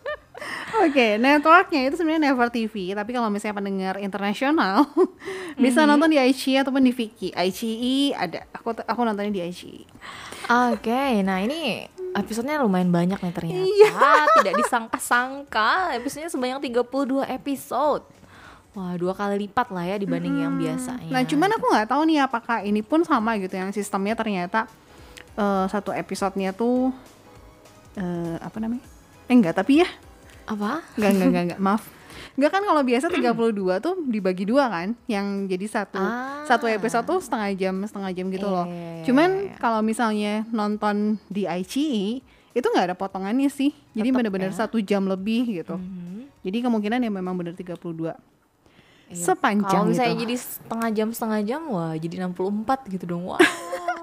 Oke, 0.82 1.22
networknya 1.22 1.86
itu 1.86 1.96
sebenarnya 2.02 2.34
Never 2.34 2.50
TV, 2.50 2.98
tapi 2.98 3.14
kalau 3.14 3.30
misalnya 3.30 3.62
pendengar 3.62 3.96
internasional 4.02 4.90
bisa 5.64 5.86
nonton 5.86 6.10
di 6.10 6.18
ICI 6.18 6.66
ataupun 6.66 6.82
di 6.82 6.90
Viki. 6.90 7.30
ICI 7.30 8.18
ada, 8.18 8.50
aku 8.50 8.74
aku 8.82 9.00
nontonnya 9.06 9.30
di 9.30 9.42
ICI. 9.46 9.86
Oke, 10.74 11.22
nah 11.22 11.38
ini 11.40 11.86
episodenya 12.18 12.66
lumayan 12.66 12.90
banyak 12.90 13.22
nih 13.22 13.34
ternyata. 13.34 13.62
Iya. 13.62 13.94
Tidak 14.42 14.54
disangka-sangka, 14.66 15.94
episodenya 16.02 16.34
sebanyak 16.34 16.58
32 16.74 17.30
episode. 17.30 18.04
Wah, 18.74 18.98
dua 18.98 19.14
kali 19.14 19.46
lipat 19.46 19.70
lah 19.70 19.86
ya 19.86 20.02
dibanding 20.02 20.42
yang 20.42 20.58
biasanya. 20.58 21.14
Nah, 21.14 21.22
cuman 21.22 21.50
aku 21.54 21.66
nggak 21.70 21.88
tahu 21.94 22.02
nih 22.10 22.26
apakah 22.26 22.66
ini 22.66 22.82
pun 22.82 23.06
sama 23.06 23.38
gitu 23.38 23.54
yang 23.54 23.70
sistemnya 23.70 24.18
ternyata 24.18 24.66
eh, 25.38 25.66
satu 25.70 25.94
episodenya 25.94 26.58
tuh 26.58 26.90
eh, 27.94 28.38
apa 28.42 28.58
namanya? 28.58 28.82
Eh 29.30 29.38
enggak, 29.38 29.62
tapi 29.62 29.86
ya 29.86 29.90
apa? 30.46 30.84
enggak 30.96 31.12
enggak 31.12 31.28
enggak, 31.28 31.44
enggak 31.48 31.60
maaf. 31.60 31.84
Enggak 32.34 32.52
kan 32.52 32.64
kalau 32.64 32.82
biasa 32.82 33.06
32 33.08 33.54
tuh 33.80 33.96
dibagi 34.04 34.44
dua 34.44 34.66
kan, 34.66 34.98
yang 35.06 35.46
jadi 35.46 35.66
satu 35.68 35.98
Ah. 35.98 36.42
satu 36.44 36.66
episode 36.66 37.06
tuh 37.06 37.20
setengah 37.20 37.54
jam 37.54 37.76
setengah 37.84 38.12
jam 38.12 38.26
gitu 38.28 38.46
loh. 38.46 38.66
iya, 38.66 39.06
Cuman 39.06 39.30
kalau 39.56 39.80
misalnya 39.80 40.42
nonton 40.50 41.22
di 41.28 41.46
ICI 41.46 42.26
itu 42.52 42.66
nggak 42.66 42.86
ada 42.88 42.96
potongannya 42.96 43.48
sih, 43.48 43.70
jadi 43.92 44.10
bener-bener 44.10 44.50
ya. 44.50 44.66
satu 44.66 44.78
jam 44.80 45.04
lebih 45.04 45.46
gitu. 45.56 45.74
Mhm. 45.74 46.42
Jadi 46.42 46.58
kemungkinan 46.60 47.00
ya 47.00 47.12
memang 47.12 47.34
bener 47.34 47.54
32 47.54 48.14
Iya. 49.06 49.16
sepanjang 49.16 49.70
Kalau 49.70 49.90
misalnya 49.90 50.16
gitu. 50.16 50.24
jadi 50.24 50.36
setengah 50.36 50.90
jam 50.92 51.08
setengah 51.10 51.40
jam, 51.44 51.62
wah 51.68 51.94
jadi 51.94 52.16
64 52.20 52.90
gitu 52.90 53.06
dong. 53.08 53.26
Wah. 53.28 53.38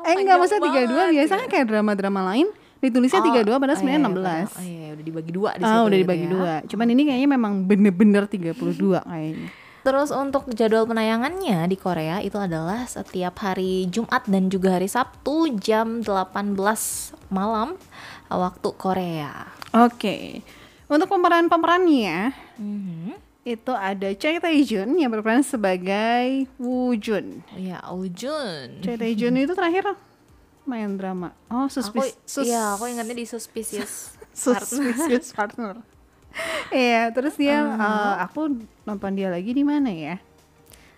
Eh 0.01 0.17
enggak, 0.17 0.41
maksudnya 0.41 0.65
32 0.65 0.89
banget, 0.89 1.13
biasanya 1.13 1.47
kayak 1.47 1.67
drama-drama 1.67 2.21
lain 2.33 2.49
ditulisnya 2.81 3.21
Oh, 3.21 3.27
32 3.27 3.47
padahal 3.55 3.71
oh, 3.71 3.79
sebenarnya 3.79 4.01
iya, 4.01 4.09
16. 4.09 4.19
iya, 4.19 4.45
Oh 4.51 4.65
iya, 4.65 4.89
udah 4.91 5.05
dibagi 5.05 5.31
dua 5.31 5.51
di 5.53 5.63
Ah, 5.63 5.69
situ 5.69 5.81
udah 5.81 5.91
gitu 5.91 6.03
dibagi 6.03 6.25
ya. 6.25 6.31
dua. 6.31 6.53
Cuman 6.67 6.87
ini 6.89 7.03
kayaknya 7.05 7.29
memang 7.31 7.53
bener-bener 7.63 8.25
32 8.25 9.01
kayaknya. 9.03 9.49
Terus 9.81 10.11
untuk 10.11 10.45
jadwal 10.51 10.85
penayangannya 10.85 11.65
di 11.65 11.75
Korea 11.75 12.21
itu 12.21 12.37
adalah 12.37 12.85
setiap 12.85 13.33
hari 13.39 13.85
Jumat 13.87 14.25
dan 14.25 14.49
juga 14.49 14.77
hari 14.77 14.85
Sabtu 14.87 15.57
jam 15.57 16.05
18 16.05 16.53
malam 17.29 17.81
waktu 18.29 18.69
Korea. 18.75 19.49
Oke. 19.73 20.45
Untuk 20.85 21.09
pemeran-pemerannya 21.09 22.35
Mhm. 22.57 23.17
itu 23.41 23.73
ada 23.73 24.13
Choi 24.13 24.37
Tae-jun 24.37 24.91
yang 24.95 25.09
berperan 25.09 25.41
sebagai 25.41 26.45
Woo 26.57 26.93
Jun. 26.93 27.41
Ya, 27.55 27.81
Ujun. 27.89 28.81
Choi 28.81 28.97
Tae-jun 28.97 29.33
itu 29.35 29.55
terakhir 29.55 29.97
main 30.71 30.95
drama. 30.95 31.35
Oh, 31.51 31.67
Aku, 31.67 31.75
suspicious. 31.75 32.15
sus- 32.23 32.47
iya, 32.47 32.73
aku 32.73 32.87
ingatnya 32.87 33.13
di 33.13 33.27
Suspicious. 33.27 34.15
suspicious 34.33 35.35
partner. 35.35 35.83
Iya, 36.71 37.11
terus 37.11 37.35
dia 37.35 37.59
eh, 37.67 38.15
aku 38.23 38.55
nonton 38.87 39.19
dia 39.19 39.27
lagi 39.27 39.51
di 39.51 39.67
mana 39.67 39.91
ya? 39.91 40.23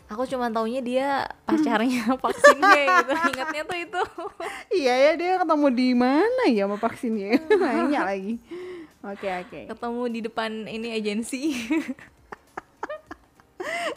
Aku 0.04 0.28
cuma 0.28 0.52
taunya 0.52 0.84
dia 0.84 1.24
pacarnya 1.48 2.04
vaksinnya 2.20 2.82
gitu. 3.00 3.12
Ingatnya 3.32 3.62
tuh 3.64 3.78
itu. 3.80 4.02
Iya 4.76 4.92
ya 4.92 5.10
dia 5.16 5.32
ketemu 5.40 5.66
di 5.72 5.88
mana 5.96 6.42
ya 6.52 6.68
sama 6.68 6.76
vaksinnya? 6.76 7.40
Nanya 7.48 8.00
lagi. 8.04 8.36
Oke 9.00 9.24
oke. 9.24 9.60
Ketemu 9.72 10.02
di 10.12 10.20
depan 10.20 10.50
ini 10.68 10.92
agensi. 10.92 11.40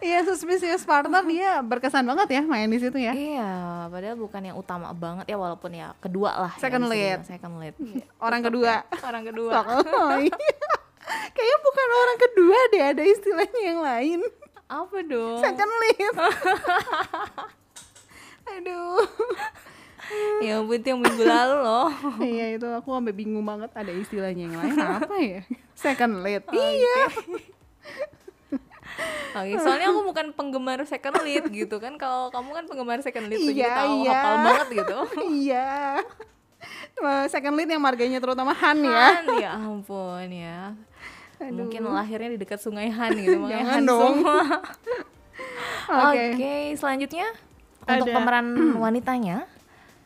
Iya 0.04 0.28
suspicious 0.28 0.84
partner 0.84 1.24
dia 1.24 1.64
berkesan 1.64 2.04
banget 2.04 2.28
ya 2.40 2.42
main 2.44 2.68
di 2.68 2.80
situ 2.80 2.98
ya. 3.00 3.16
iya, 3.16 3.52
padahal 3.88 4.20
bukan 4.20 4.42
yang 4.44 4.58
utama 4.60 4.92
banget 4.92 5.32
ya 5.32 5.38
walaupun 5.40 5.72
ya 5.72 5.96
kedua 6.04 6.36
lah. 6.36 6.54
ya 6.58 6.62
Second 6.62 6.86
lead. 6.92 7.20
Second 7.24 7.56
lead. 7.62 7.76
Orang 8.20 8.42
kedua. 8.44 8.84
Orang 9.02 9.24
kedua. 9.24 9.54
Oh, 9.64 10.20
iya. 10.20 10.36
Kayaknya 11.32 11.58
bukan 11.62 11.88
orang 11.92 12.18
kedua 12.20 12.58
deh 12.74 12.84
ada 12.84 13.04
istilahnya 13.06 13.62
yang 13.62 13.80
lain. 13.82 14.20
Apa 14.66 14.98
dong? 15.06 15.40
Second 15.40 15.72
lead. 15.84 16.14
Aduh. 18.58 19.02
Ya 20.38 20.62
ampun 20.62 20.78
itu 20.78 20.88
yang 20.94 21.02
minggu 21.02 21.24
lalu 21.26 21.56
loh. 21.66 21.90
Iya 22.22 22.62
itu 22.62 22.68
aku 22.70 22.94
sampai 22.94 23.14
bingung 23.14 23.42
banget 23.42 23.74
ada 23.74 23.90
istilahnya 23.90 24.44
yang 24.46 24.56
lain 24.58 24.78
apa 24.78 25.16
ya? 25.18 25.42
Second 25.74 26.22
lead. 26.22 26.46
Iya. 26.54 26.98
Oke, 29.36 29.54
soalnya 29.60 29.88
aku 29.90 30.02
bukan 30.02 30.32
penggemar 30.32 30.80
second 30.84 31.20
lead 31.22 31.44
gitu 31.50 31.76
kan. 31.78 31.96
Kalau 31.96 32.32
kamu 32.32 32.50
kan 32.54 32.64
penggemar 32.66 33.00
second 33.00 33.28
lead 33.28 33.40
tuh 33.42 33.52
jadi 33.52 33.68
Iya, 33.68 33.76
tahu 33.76 33.94
iya. 34.00 34.12
hafal 34.14 34.36
banget 34.42 34.68
gitu. 34.74 34.98
Iya. 35.44 35.70
Second 37.28 37.56
lead 37.56 37.70
yang 37.70 37.84
marganya 37.84 38.18
terutama 38.18 38.56
Han 38.56 38.78
ya. 38.82 39.06
Han, 39.14 39.26
ya 39.38 39.52
ampun 39.54 40.28
ya. 40.28 40.72
Mungkin 41.38 41.84
lahirnya 41.84 42.32
di 42.32 42.40
dekat 42.40 42.58
Sungai 42.58 42.88
Han 42.88 43.12
gitu 43.14 43.36
makanya 43.38 43.60
Jangan 43.60 43.76
Han 43.76 43.84
dong. 43.86 44.02
semua. 44.16 44.40
Oke, 46.10 46.50
selanjutnya 46.74 47.28
untuk 47.84 48.08
Ada- 48.08 48.16
pemeran 48.16 48.46
wanitanya 48.76 49.46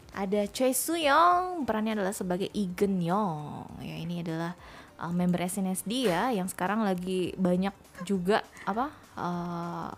ada 0.09 0.41
Choi 0.49 0.73
Soo 0.73 0.97
Young, 0.97 1.63
perannya 1.63 1.95
adalah 1.95 2.11
sebagai 2.11 2.49
Geun 2.51 2.99
Young. 2.99 3.69
Ya, 3.79 3.95
ini 3.95 4.19
adalah 4.19 4.57
uh, 4.99 5.13
member 5.15 5.39
SNSD 5.39 6.11
ya 6.11 6.29
yang 6.35 6.51
sekarang 6.51 6.83
lagi 6.83 7.31
banyak 7.39 7.73
juga 8.03 8.43
apa? 8.67 8.91
uh, 9.15 9.91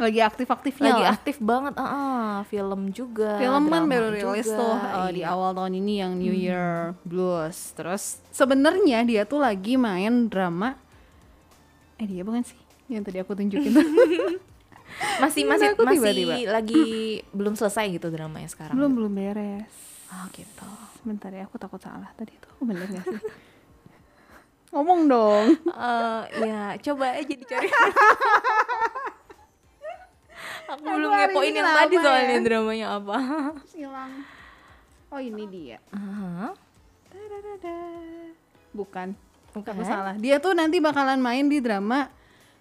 Lagi 0.00 0.24
aktif-aktifnya 0.24 0.96
lagi 0.96 1.04
lah. 1.04 1.12
aktif 1.12 1.36
banget, 1.44 1.76
uh, 1.76 1.84
uh, 1.84 2.32
film 2.48 2.88
juga. 2.88 3.36
Film 3.36 3.68
kan 3.68 3.84
baru 3.84 4.08
rilis 4.16 4.48
juga, 4.48 4.56
tuh 4.56 4.74
uh, 4.80 5.10
di 5.12 5.20
iya. 5.20 5.36
awal 5.36 5.52
tahun 5.52 5.76
ini 5.76 5.92
yang 6.00 6.16
New 6.16 6.32
Year 6.32 6.96
Blues. 7.04 7.76
Terus 7.76 8.24
sebenarnya 8.32 9.04
dia 9.04 9.28
tuh 9.28 9.44
lagi 9.44 9.76
main 9.76 10.32
drama 10.32 10.72
Eh 12.00 12.08
dia 12.08 12.24
bukan 12.24 12.40
sih 12.40 12.56
yang 12.88 13.04
tadi 13.04 13.20
aku 13.20 13.36
tunjukin. 13.36 13.76
Masih 15.22 15.46
masih 15.46 15.72
aku 15.72 15.86
masih 15.86 16.02
tiba-tiba. 16.02 16.50
lagi 16.50 16.84
belum 17.30 17.54
selesai 17.54 17.88
gitu 17.94 18.10
dramanya 18.10 18.50
sekarang. 18.50 18.74
belum 18.74 18.90
belum 18.90 19.12
beres. 19.14 19.70
Oh 20.10 20.26
gitu. 20.34 20.66
Sebentar 20.98 21.30
ya 21.30 21.46
aku 21.46 21.56
takut 21.62 21.78
salah 21.78 22.10
tadi 22.18 22.34
itu 22.34 22.48
aku 22.50 22.66
bener 22.66 22.84
gak 22.90 23.04
sih? 23.06 23.20
Ngomong 24.70 25.00
dong. 25.10 25.46
Eh 25.66 26.22
ya 26.46 26.78
coba 26.78 27.18
aja 27.18 27.26
dicari. 27.26 27.68
Aku 30.70 30.86
belum 30.86 31.10
ngepoin 31.10 31.50
yang 31.50 31.66
tadi 31.66 31.98
soalnya 31.98 32.38
ya? 32.38 32.42
dramanya 32.46 32.86
apa. 32.94 33.16
Hilang. 33.74 34.22
Oh 35.10 35.18
ini 35.18 35.42
dia. 35.50 35.82
Aha, 35.90 36.54
Tadadada. 37.10 37.78
Bukan. 38.70 39.18
bukan? 39.50 39.72
Aku 39.74 39.82
salah. 39.82 40.14
Dia 40.14 40.38
tuh 40.38 40.54
nanti 40.54 40.78
bakalan 40.78 41.18
main 41.18 41.50
di 41.50 41.58
drama 41.58 42.06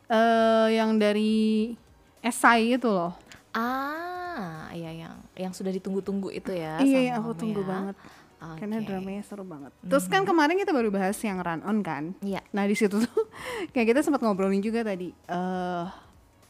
eh 0.09 0.73
yang 0.73 0.97
dari 0.97 1.77
esai 2.25 2.73
itu 2.73 2.89
loh. 2.89 3.13
Ah, 3.53 4.73
iya 4.73 4.89
yang 5.05 5.13
yang 5.37 5.53
sudah 5.53 5.69
ditunggu-tunggu 5.69 6.33
itu 6.33 6.49
ya. 6.49 6.81
iya, 6.81 7.13
sama 7.13 7.29
aku 7.29 7.31
tunggu 7.37 7.61
ya. 7.61 7.69
banget. 7.69 7.95
Oke. 8.39 8.57
Karena 8.57 8.79
dramanya 8.79 9.19
seru 9.21 9.43
banget. 9.43 9.75
Terus 9.81 10.07
kan 10.07 10.23
kemarin 10.23 10.55
kita 10.55 10.71
baru 10.71 10.87
bahas 10.89 11.19
yang 11.19 11.39
run 11.39 11.59
on 11.61 11.79
kan. 11.79 12.15
Iya. 12.19 12.39
Nah 12.49 12.63
di 12.63 12.73
situ 12.73 12.95
tuh 12.97 13.23
kayak 13.73 13.87
kita 13.89 13.99
sempat 13.99 14.19
ngobrolin 14.19 14.59
juga 14.59 14.79
tadi. 14.81 15.11
eh 15.11 15.85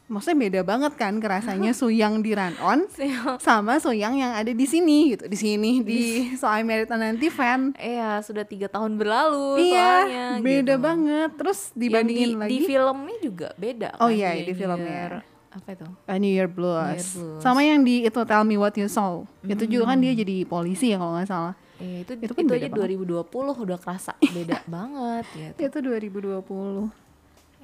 maksudnya 0.05 0.37
beda 0.39 0.61
banget 0.63 0.93
kan 0.95 1.17
kerasanya 1.17 1.69
Suyang 1.77 2.21
di 2.21 2.33
run 2.33 2.57
on 2.59 2.89
sama 3.37 3.77
Suyang 3.77 4.13
yang 4.15 4.33
ada 4.33 4.49
di 4.49 4.65
sini 4.65 5.13
gitu. 5.13 5.25
Di 5.25 5.37
sini 5.37 5.81
di 5.81 6.01
So 6.39 6.45
I 6.45 6.61
Married 6.61 6.89
an 6.89 7.01
Anti 7.03 7.29
Fan. 7.29 7.73
Iya, 7.73 8.21
sudah 8.21 8.41
tiga 8.41 8.65
tahun 8.67 8.93
berlalu 8.93 9.69
Iya, 9.69 9.89
soalnya. 10.05 10.25
beda 10.39 10.75
gitu. 10.75 10.81
banget. 10.81 11.29
Terus 11.37 11.59
Yang 11.67 11.79
dibandingin 11.79 12.27
di, 12.27 12.37
lagi 12.37 12.49
di 12.49 12.57
filmnya 12.65 13.17
juga 13.19 13.49
beda. 13.55 13.89
Oh 13.97 14.09
kan, 14.09 14.13
iya, 14.13 14.29
di 14.35 14.53
filmnya. 14.53 14.93
Year- 15.09 15.25
apa 15.49 15.73
itu? 15.73 15.87
A 16.05 16.13
New 16.15 16.29
Year 16.29 16.45
Blues. 16.45 16.77
New 16.77 16.93
Year 16.93 17.09
Blues. 17.33 17.41
Sama 17.41 17.65
yang 17.65 17.81
di 17.81 18.05
itu 18.05 18.21
Tell 18.23 18.45
Me 18.45 18.53
What 18.55 18.77
You 18.77 18.85
Saw. 18.85 19.25
Itu 19.41 19.65
juga 19.65 19.89
kan 19.89 19.97
dia 19.97 20.13
jadi 20.13 20.45
polisi 20.45 20.93
ya 20.93 21.01
kalau 21.01 21.17
nggak 21.17 21.25
salah. 21.25 21.53
Iya, 21.79 21.97
itu 22.03 22.11
Itu 22.19 22.23
itu, 22.27 22.33
kan 22.35 22.45
beda 22.45 22.67
aja 22.67 22.75
2020 22.75 23.63
udah 23.65 23.77
kerasa 23.79 24.13
beda 24.37 24.59
banget 24.67 25.25
gitu. 25.31 25.59
Itu 25.63 25.77
2020. 25.79 26.91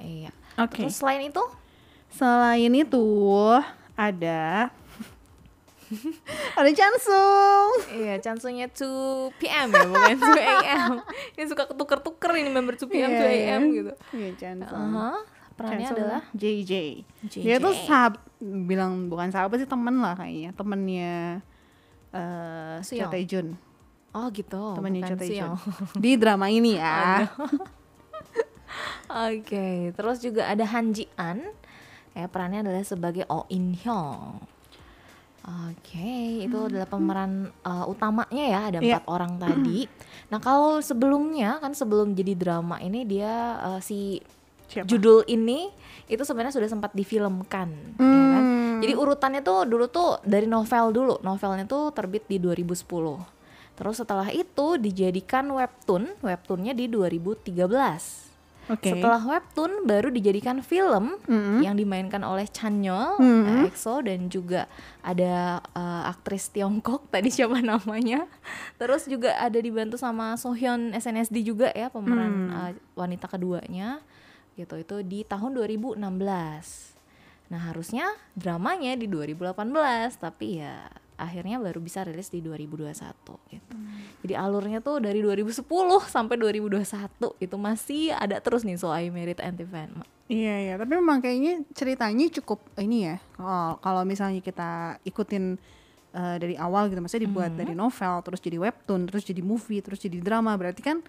Iya. 0.00 0.30
Oke. 0.56 0.88
Terus 0.88 0.96
selain 0.96 1.22
itu 1.28 1.44
Selain 2.12 2.72
itu 2.72 3.06
ada 3.92 4.72
ada 6.58 6.70
Chansung. 6.74 7.70
Iya, 7.94 8.18
chansunya 8.18 8.66
2 8.66 9.30
PM 9.38 9.68
ya, 9.70 9.86
bukan 9.86 10.16
2 10.18 10.34
AM. 10.34 10.92
Ini 11.38 11.44
suka 11.46 11.68
ketuker-tuker 11.70 12.32
ini 12.40 12.50
member 12.50 12.74
2 12.74 12.90
PM, 12.90 13.10
2 13.14 13.22
AM 13.22 13.60
gitu. 13.70 13.92
Iya 14.16 14.30
Chansung. 14.34 14.82
Aha, 14.96 15.22
perannya 15.54 15.86
Chansung 15.86 15.96
adalah 16.02 16.22
JJ. 16.34 16.72
JJ. 17.30 17.34
Dia 17.44 17.56
tuh 17.62 17.74
sahab 17.86 18.18
bilang 18.42 19.06
bukan 19.06 19.30
sahabat 19.30 19.62
sih 19.62 19.70
temen 19.70 20.02
lah 20.02 20.18
kayaknya. 20.18 20.50
Temennya 20.58 21.14
eh. 22.10 22.76
Cha 22.82 23.06
Tae-jun. 23.06 23.65
Oh 24.16 24.32
gitu, 24.32 24.72
bukan. 24.72 25.20
Suyong. 25.20 25.60
Di 26.02 26.16
drama 26.16 26.48
ini 26.48 26.80
ya. 26.80 27.28
Oke, 29.28 29.92
terus 29.92 30.18
juga 30.18 30.48
ada 30.48 30.64
Han 30.66 30.90
Ji 30.90 31.04
An. 31.14 31.44
Ya, 32.16 32.24
perannya 32.26 32.64
adalah 32.64 32.80
sebagai 32.80 33.28
Oh 33.28 33.44
In 33.48 33.76
Hyung. 33.76 34.40
Oke, 35.46 36.42
itu 36.42 36.58
adalah 36.58 36.90
pemeran 36.90 37.54
uh, 37.62 37.86
utamanya 37.86 38.44
ya, 38.50 38.60
ada 38.66 38.78
Iya. 38.80 38.98
empat 38.98 39.04
orang 39.06 39.32
tadi. 39.36 39.84
Nah, 40.26 40.42
kalau 40.42 40.82
sebelumnya 40.82 41.62
kan 41.62 41.70
sebelum 41.70 42.10
jadi 42.10 42.34
drama 42.34 42.82
ini 42.82 43.06
dia 43.06 43.30
uh, 43.62 43.78
si 43.78 44.18
Siapa? 44.66 44.82
judul 44.82 45.22
ini 45.30 45.70
itu 46.10 46.18
sebenarnya 46.18 46.50
sudah 46.50 46.66
sempat 46.66 46.90
difilmkan, 46.90 47.68
ya 47.94 48.02
kan? 48.34 48.42
Hmm. 48.42 48.82
Jadi 48.82 48.92
urutannya 48.98 49.46
tuh 49.46 49.62
dulu 49.62 49.86
tuh 49.86 50.18
dari 50.26 50.50
novel 50.50 50.90
dulu, 50.90 51.14
novelnya 51.22 51.62
tuh 51.62 51.94
terbit 51.94 52.26
di 52.26 52.42
2010. 52.42 53.35
Terus 53.76 54.00
setelah 54.00 54.28
itu 54.28 54.80
dijadikan 54.80 55.44
webtoon, 55.46 56.16
webtoonnya 56.20 56.72
di 56.72 56.88
2013. 56.88 58.24
Oke. 58.66 58.98
Setelah 58.98 59.22
webtoon 59.22 59.86
baru 59.86 60.10
dijadikan 60.10 60.58
film 60.58 61.14
Mm-mm. 61.30 61.62
yang 61.62 61.78
dimainkan 61.78 62.18
oleh 62.26 62.50
Chanyeol, 62.50 63.14
Mm-mm. 63.14 63.62
eh, 63.62 63.70
EXO 63.70 64.02
dan 64.02 64.26
juga 64.26 64.66
ada 65.06 65.62
eh, 65.62 66.02
aktris 66.10 66.50
Tiongkok 66.50 67.06
tadi 67.14 67.30
siapa 67.30 67.62
namanya. 67.62 68.26
Terus 68.74 69.06
juga 69.06 69.38
ada 69.38 69.54
dibantu 69.54 69.94
sama 69.94 70.34
Sohyun 70.34 70.90
SNSD 70.92 71.46
juga 71.46 71.70
ya 71.70 71.92
pemeran 71.94 72.50
Hmm. 72.50 72.50
eh, 72.50 72.72
wanita 72.98 73.30
keduanya. 73.30 74.02
Gitu 74.58 74.82
itu 74.82 74.96
di 75.04 75.22
tahun 75.22 75.52
2016. 75.52 76.00
Nah, 77.46 77.70
harusnya 77.70 78.10
dramanya 78.34 78.98
di 78.98 79.06
2018 79.06 80.18
tapi 80.18 80.58
ya 80.58 80.90
akhirnya 81.16 81.56
baru 81.56 81.80
bisa 81.80 82.04
rilis 82.04 82.28
di 82.28 82.40
2021 82.40 82.92
gitu. 83.48 83.74
Jadi 84.20 84.34
alurnya 84.34 84.80
tuh 84.80 85.00
dari 85.00 85.20
2010 85.20 85.64
sampai 86.06 86.36
2021 86.36 86.84
itu 87.40 87.56
masih 87.56 88.12
ada 88.12 88.36
terus 88.38 88.62
nih 88.62 88.76
So 88.76 88.92
I 88.92 89.08
Married 89.08 89.40
Anti 89.40 89.64
Fan. 89.64 90.04
Iya 90.26 90.54
iya, 90.58 90.74
tapi 90.74 90.92
memang 90.92 91.22
kayaknya 91.22 91.62
ceritanya 91.70 92.26
cukup 92.34 92.58
ini 92.76 93.06
ya. 93.06 93.16
Kalau 93.32 93.78
kalau 93.78 94.02
misalnya 94.02 94.40
kita 94.40 95.00
ikutin 95.02 95.56
eh, 96.12 96.36
dari 96.40 96.56
awal 96.56 96.88
gitu, 96.88 96.96
maksudnya 96.98 97.28
dibuat 97.28 97.52
Mhm. 97.52 97.58
dari 97.60 97.72
novel, 97.72 98.14
terus 98.24 98.40
jadi 98.40 98.56
webtoon, 98.56 99.04
terus 99.04 99.20
jadi 99.22 99.44
movie, 99.44 99.84
terus 99.84 100.00
jadi 100.00 100.16
drama, 100.18 100.56
berarti 100.56 100.80
kan 100.80 101.04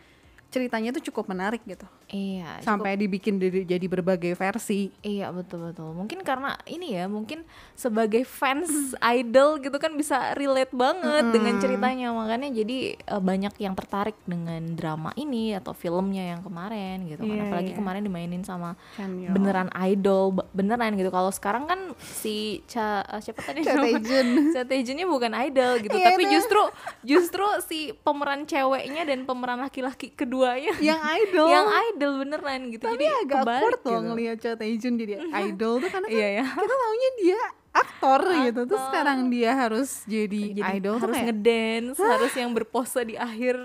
ceritanya 0.47 0.91
itu 0.91 1.07
cukup 1.07 1.31
menarik 1.31 1.63
gitu. 1.63 1.87
Iya, 2.07 2.57
cukup- 2.57 2.63
Sampai 2.63 2.95
dibikin 2.95 3.35
dari- 3.35 3.63
jadi 3.63 3.83
berbagai 3.83 4.31
versi. 4.33 4.87
Iya 5.01 5.27
betul 5.29 5.67
betul. 5.67 5.91
Mungkin 5.91 6.23
karena 6.23 6.55
ini 6.65 6.95
ya, 6.95 7.05
mungkin 7.05 7.43
sebagai 7.73 8.23
fans 8.23 8.71
idol 9.13 9.59
gitu 9.59 9.75
kan 9.75 9.91
bisa 9.91 10.31
relate 10.33 10.71
banget 10.71 11.27
dengan 11.29 11.59
ceritanya. 11.59 12.09
Makanya 12.09 12.47
jadi 12.49 12.77
eh, 12.95 13.19
banyak 13.21 13.51
yang 13.57 13.73
tertarik 13.73 14.15
dengan 14.23 14.63
drama 14.71 15.11
ini 15.13 15.51
atau 15.51 15.71
filmnya 15.71 16.31
yang 16.31 16.41
kemarin 16.41 17.03
gitu 17.05 17.21
kan. 17.21 17.27
Iya, 17.29 17.43
Apalagi 17.43 17.71
iya. 17.71 17.77
kemarin 17.77 18.01
dimainin 18.01 18.39
sama 18.41 18.79
Chanyeol. 18.95 19.33
beneran 19.33 19.67
idol, 19.83 20.23
be- 20.33 20.47
beneran 20.53 20.95
gitu. 20.95 21.09
Kalau 21.09 21.29
sekarang 21.29 21.67
kan 21.67 21.79
si 21.99 22.63
Cha, 22.65 23.03
eh, 23.05 23.19
siapa 23.19 23.43
tadi 23.43 23.61
Cha? 23.61 23.75
Tae-jun. 23.75 24.27
Cha 24.55 24.63
Tae-junnya 24.63 25.03
bukan 25.05 25.35
idol 25.43 25.83
gitu, 25.83 25.91
Iya, 25.93 26.07
tapi 26.09 26.23
itu. 26.23 26.39
justru 26.39 26.61
justru 27.03 27.43
si 27.61 27.79
pemeran 27.97 28.43
ceweknya 28.43 29.03
dan 29.03 29.23
pemeran 29.23 29.59
laki-laki 29.59 30.07
keduanya 30.09 30.71
Yang 30.79 31.01
idol. 31.19 31.47
yang 31.49 31.67
idol 31.67 31.95
beneran 31.97 32.59
gitu. 32.69 32.83
tapi 32.85 32.95
jadi 32.95 33.05
agak 33.25 33.41
kebalik 33.41 33.57
awkward 33.57 33.81
loh 33.81 33.89
gitu. 33.89 34.07
ngeliat 34.07 34.37
Cha 34.37 34.51
Tae-jun 34.53 34.93
jadi 34.95 35.13
idol 35.49 35.73
tuh 35.81 35.89
karena 35.89 36.07
kan 36.07 36.13
Iya 36.13 36.27
ya. 36.29 36.45
kita 36.45 36.75
taunya 36.77 37.09
dia 37.17 37.41
aktor 37.73 38.21
gitu. 38.41 38.61
Terus 38.65 38.81
Aktor. 38.81 38.89
sekarang 38.89 39.19
dia 39.29 39.51
harus 39.53 39.89
jadi, 40.05 40.41
jadi 40.53 40.71
idol 40.81 40.95
harus 40.97 41.13
kayak 41.13 41.25
ngedance 41.29 41.97
harus 42.01 42.33
yang 42.33 42.51
berpose 42.53 43.01
di 43.05 43.15
akhir 43.17 43.55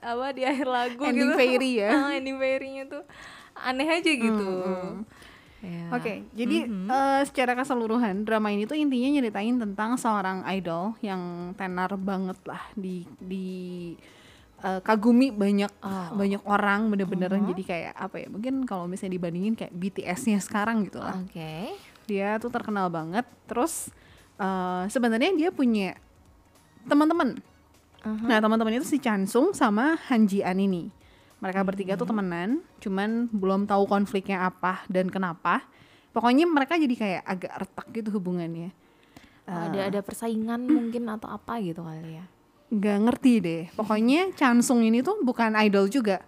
apa 0.00 0.26
di 0.32 0.42
akhir 0.44 0.66
lagu 0.68 1.02
Ending 1.02 1.32
gitu 1.32 1.36
fairy 1.36 1.70
ya. 1.80 1.90
Ah, 2.08 2.10
ending 2.14 2.36
fairy-nya 2.36 2.84
tuh 2.88 3.02
aneh 3.56 3.88
aja 3.88 4.10
gitu 4.10 4.50
Ya. 5.60 5.92
Oke, 5.92 6.24
jadi 6.32 6.64
eh, 6.72 7.22
secara 7.28 7.52
keseluruhan 7.52 8.24
drama 8.24 8.48
ini 8.48 8.64
tuh 8.64 8.80
intinya 8.80 9.12
nyeritain 9.12 9.60
tentang 9.60 10.00
seorang 10.00 10.40
idol 10.48 10.96
yang 11.04 11.52
tenar 11.52 11.92
banget 12.00 12.40
lah 12.48 12.64
di 12.72 13.04
di 13.20 13.92
eh, 14.60 14.80
kagumi 14.84 15.32
banyak 15.32 15.72
Oh. 15.80 16.16
banyak 16.16 16.42
orang 16.44 16.92
bener-bener 16.92 17.32
jadi 17.32 17.62
kayak 17.64 17.94
apa 17.96 18.16
ya 18.20 18.28
mungkin 18.28 18.64
kalau 18.68 18.84
misalnya 18.84 19.16
dibandingin 19.16 19.54
kayak 19.56 19.72
BTS-nya 19.72 20.38
sekarang 20.44 20.84
gitu 20.86 21.00
lah. 21.00 21.16
Oke. 21.20 21.74
Dia 22.04 22.36
tuh 22.42 22.50
terkenal 22.52 22.92
banget 22.92 23.24
terus 23.48 23.88
eh, 24.40 24.84
sebenarnya 24.88 25.32
dia 25.36 25.50
punya 25.52 25.96
teman-teman. 26.84 27.40
Uh-huh. 28.00 28.24
nah 28.24 28.40
teman-teman 28.40 28.80
itu 28.80 28.88
si 28.88 28.96
Chansung 28.96 29.52
sama 29.52 30.00
Han 30.08 30.24
Ji 30.24 30.40
An 30.40 30.56
ini. 30.56 30.88
Mereka 31.44 31.60
bertiga 31.64 32.00
tuh 32.00 32.08
temenan 32.08 32.64
cuman 32.80 33.28
belum 33.28 33.68
tahu 33.68 33.84
konfliknya 33.84 34.48
apa 34.48 34.84
dan 34.88 35.12
kenapa. 35.12 35.64
Pokoknya 36.16 36.48
mereka 36.48 36.80
jadi 36.80 36.94
kayak 36.96 37.22
agak 37.28 37.52
retak 37.60 37.86
gitu 37.92 38.08
hubungannya. 38.16 38.72
Oh, 39.44 39.56
ada 39.68 39.92
ada 39.92 40.00
persaingan 40.00 40.64
mungkin 40.64 41.10
atau 41.12 41.28
apa 41.28 41.58
gitu 41.60 41.82
kali 41.84 42.22
ya 42.22 42.24
nggak 42.70 42.98
ngerti 43.02 43.32
deh. 43.40 43.62
Pokoknya 43.74 44.30
Chansung 44.34 44.80
ini 44.80 45.02
tuh 45.02 45.18
bukan 45.20 45.52
idol 45.58 45.90
juga. 45.90 46.22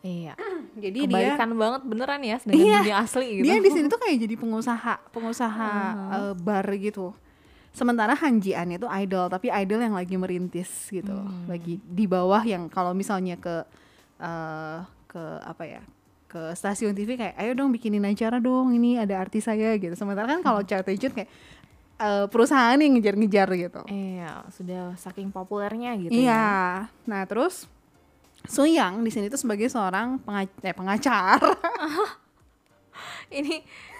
Iya. 0.00 0.36
Jadi 0.84 1.08
dia 1.08 1.32
Kebalikan 1.34 1.50
banget 1.56 1.82
beneran 1.88 2.20
ya 2.20 2.36
dengan 2.44 2.60
Iya. 2.60 2.78
dunia 2.84 2.96
asli 3.00 3.26
gitu. 3.40 3.44
dia 3.48 3.56
di 3.58 3.70
sini 3.72 3.86
tuh 3.92 3.96
kayak 3.96 4.16
jadi 4.20 4.34
pengusaha 4.36 4.94
pengusaha 5.08 5.70
eh, 6.12 6.34
bar 6.36 6.68
gitu. 6.76 7.16
Sementara 7.72 8.12
Han 8.16 8.40
Ji 8.40 8.52
An 8.52 8.72
itu 8.72 8.84
idol 8.84 9.28
tapi 9.28 9.48
idol 9.48 9.80
yang 9.80 9.96
lagi 9.96 10.16
merintis 10.16 10.68
gitu. 10.88 11.16
Lagi 11.48 11.80
di 11.80 12.04
bawah 12.04 12.44
yang 12.44 12.68
kalau 12.68 12.92
misalnya 12.92 13.40
ke 13.40 13.64
eh, 14.20 14.78
ke 15.08 15.22
apa 15.40 15.64
ya 15.64 15.80
ke 16.26 16.52
stasiun 16.52 16.92
TV 16.92 17.16
kayak 17.16 17.38
ayo 17.40 17.56
dong 17.56 17.72
bikinin 17.72 18.04
acara 18.04 18.36
dong 18.36 18.76
ini 18.76 19.00
ada 19.00 19.16
artis 19.16 19.48
saya 19.48 19.72
gitu. 19.80 19.96
Sementara 19.96 20.28
kan 20.28 20.44
kalau 20.44 20.60
Cha 20.60 20.84
Tae-jun 20.84 21.16
kayak 21.16 21.30
eh, 21.98 22.26
perusahaan 22.28 22.76
yang 22.76 22.96
ngejar-ngejar 22.98 23.48
gitu. 23.56 23.82
Iya, 23.88 24.44
sudah 24.52 24.96
saking 25.00 25.32
populernya 25.32 25.96
gitu 26.00 26.12
iya. 26.12 26.32
ya. 26.32 26.48
nah 27.08 27.22
terus 27.24 27.68
So 28.46 28.62
Yang 28.62 29.02
di 29.02 29.10
sini 29.10 29.26
tuh 29.26 29.40
sebagai 29.42 29.66
seorang 29.66 30.22
penga- 30.22 30.60
eh, 30.62 30.74
pengacara 30.76 31.40
Ini 33.26 33.54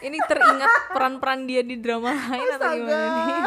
ini 0.06 0.18
teringat 0.22 0.94
peran-peran 0.94 1.50
dia 1.50 1.60
di 1.66 1.76
drama 1.82 2.14
lain 2.14 2.46
atau 2.56 2.70
gimana 2.78 3.06
nih? 3.10 3.42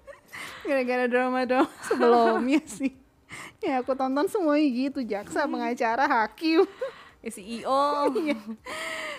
gara-gara 0.68 1.04
drama 1.10 1.42
drama 1.42 1.68
sebelumnya 1.82 2.62
sih. 2.78 2.94
Ya 3.58 3.82
aku 3.82 3.98
tonton 3.98 4.30
semuanya 4.30 4.64
gitu 4.70 5.02
jaksa 5.02 5.50
pengacara 5.50 6.06
hakim 6.06 6.64
CEO. 7.20 8.08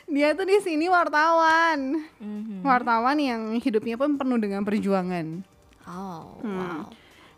dia 0.07 0.33
tuh 0.33 0.43
di 0.43 0.57
sini 0.59 0.87
wartawan 0.87 2.01
Mhm. 2.17 2.61
wartawan 2.61 3.15
yang 3.15 3.41
hidupnya 3.55 3.93
pun 3.93 4.15
penuh 4.15 4.37
dengan 4.37 4.63
perjuangan 4.63 5.43
Oh, 5.83 6.37
Hmm. 6.39 6.55
wow. 6.55 6.81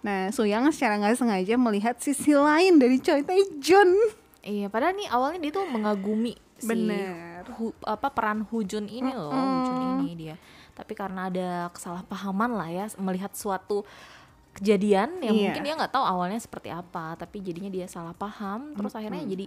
nah 0.01 0.27
Suyang 0.29 0.67
secara 0.69 0.97
nggak 0.97 1.15
sengaja 1.15 1.55
melihat 1.55 1.95
sisi 1.97 2.31
lain 2.31 2.77
dari 2.77 2.97
Choi 2.97 3.21
Tae-jun 3.21 3.91
Iya, 4.41 4.67
padahal 4.67 4.97
nih 4.97 5.05
awalnya 5.07 5.39
dia 5.39 5.53
tuh 5.53 5.65
mengagumi 5.65 6.33
si 6.57 6.65
Bener. 6.65 7.45
Hu- 7.53 7.77
apa 7.83 8.09
peran 8.09 8.41
Hujun 8.43 8.85
ini 8.85 9.13
loh, 9.13 9.29
Hujun 9.29 9.77
ini 10.01 10.13
dia. 10.15 10.35
Tapi 10.73 10.93
karena 10.93 11.29
ada 11.29 11.69
kesalahpahaman 11.69 12.49
lah 12.49 12.65
ya 12.67 12.85
melihat 12.97 13.29
suatu 13.33 13.85
kejadian 14.51 15.21
yang 15.21 15.31
Iya. 15.31 15.43
mungkin 15.47 15.61
dia 15.61 15.73
nggak 15.77 15.93
tahu 15.93 16.01
awalnya 16.01 16.37
seperti 16.37 16.67
apa, 16.67 17.13
tapi 17.15 17.37
jadinya 17.39 17.69
dia 17.69 17.85
salah 17.85 18.11
paham, 18.11 18.73
terus 18.73 18.91
akhirnya 18.91 19.21
jadi 19.23 19.45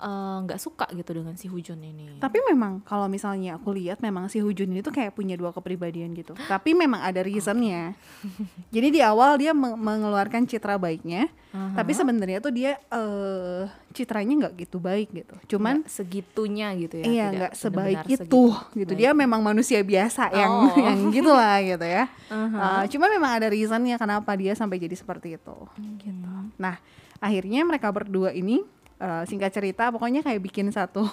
eh, 0.00 0.36
nggak 0.42 0.56
suka 0.56 0.86
gitu 0.90 1.10
dengan 1.14 1.34
si 1.34 1.46
Hujun 1.46 1.78
ini. 1.78 2.16
tapi 2.16 2.40
memang 2.42 2.80
kalau 2.80 3.06
misalnya 3.06 3.54
aku 3.54 3.70
lihat 3.70 3.98
memang 3.98 4.26
si 4.26 4.38
Hujun 4.38 4.66
ini 4.66 4.80
tuh 4.80 4.90
kayak 4.90 5.12
punya 5.12 5.34
dua 5.34 5.50
kepribadian 5.50 6.10
gitu 6.12 6.32
tapi 6.44 6.72
memang 6.72 7.00
ada 7.00 7.20
reasonnya 7.20 7.92
jadi 8.74 8.88
di 8.88 9.00
awal 9.00 9.36
dia 9.36 9.52
meng- 9.52 9.76
mengeluarkan 9.76 10.44
citra 10.44 10.74
baiknya 10.74 11.28
Aha. 11.50 11.76
tapi 11.76 11.92
sebenarnya 11.92 12.38
tuh 12.38 12.50
dia 12.50 12.78
eh 12.86 13.62
citranya 13.90 14.32
nggak 14.40 14.54
gitu 14.60 14.78
baik 14.78 15.10
gitu 15.12 15.34
cuman 15.50 15.82
Nggak 15.82 15.90
segitunya 15.92 16.68
gitu 16.76 16.94
ya. 16.96 17.04
iya 17.04 17.26
nggak 17.28 17.52
sebaik 17.54 18.06
itu 18.06 18.22
segitu. 18.22 18.44
gitu 18.76 18.92
Baik. 18.92 19.00
dia 19.00 19.10
memang 19.12 19.40
manusia 19.40 19.80
biasa 19.80 20.30
yang 20.30 20.52
Oh. 20.52 20.70
yang 20.80 21.10
gitulah 21.10 21.58
gitu 21.60 21.82
ya 21.82 22.06
Aha. 22.28 22.58
Eh, 22.80 22.84
cuma 22.88 23.06
memang 23.08 23.32
ada 23.32 23.46
reasonnya 23.46 23.96
kenapa 23.96 24.30
dia 24.32 24.52
sampai 24.52 24.78
jadi 24.78 24.94
seperti 24.94 25.34
itu 25.34 25.56
gitu 25.98 26.30
nah 26.54 26.78
akhirnya 27.18 27.60
mereka 27.62 27.90
berdua 27.90 28.30
ini 28.30 28.62
eh, 29.00 29.24
singkat 29.24 29.50
cerita 29.50 29.88
pokoknya 29.88 30.20
kayak 30.20 30.38
bikin 30.38 30.68
satu 30.68 31.08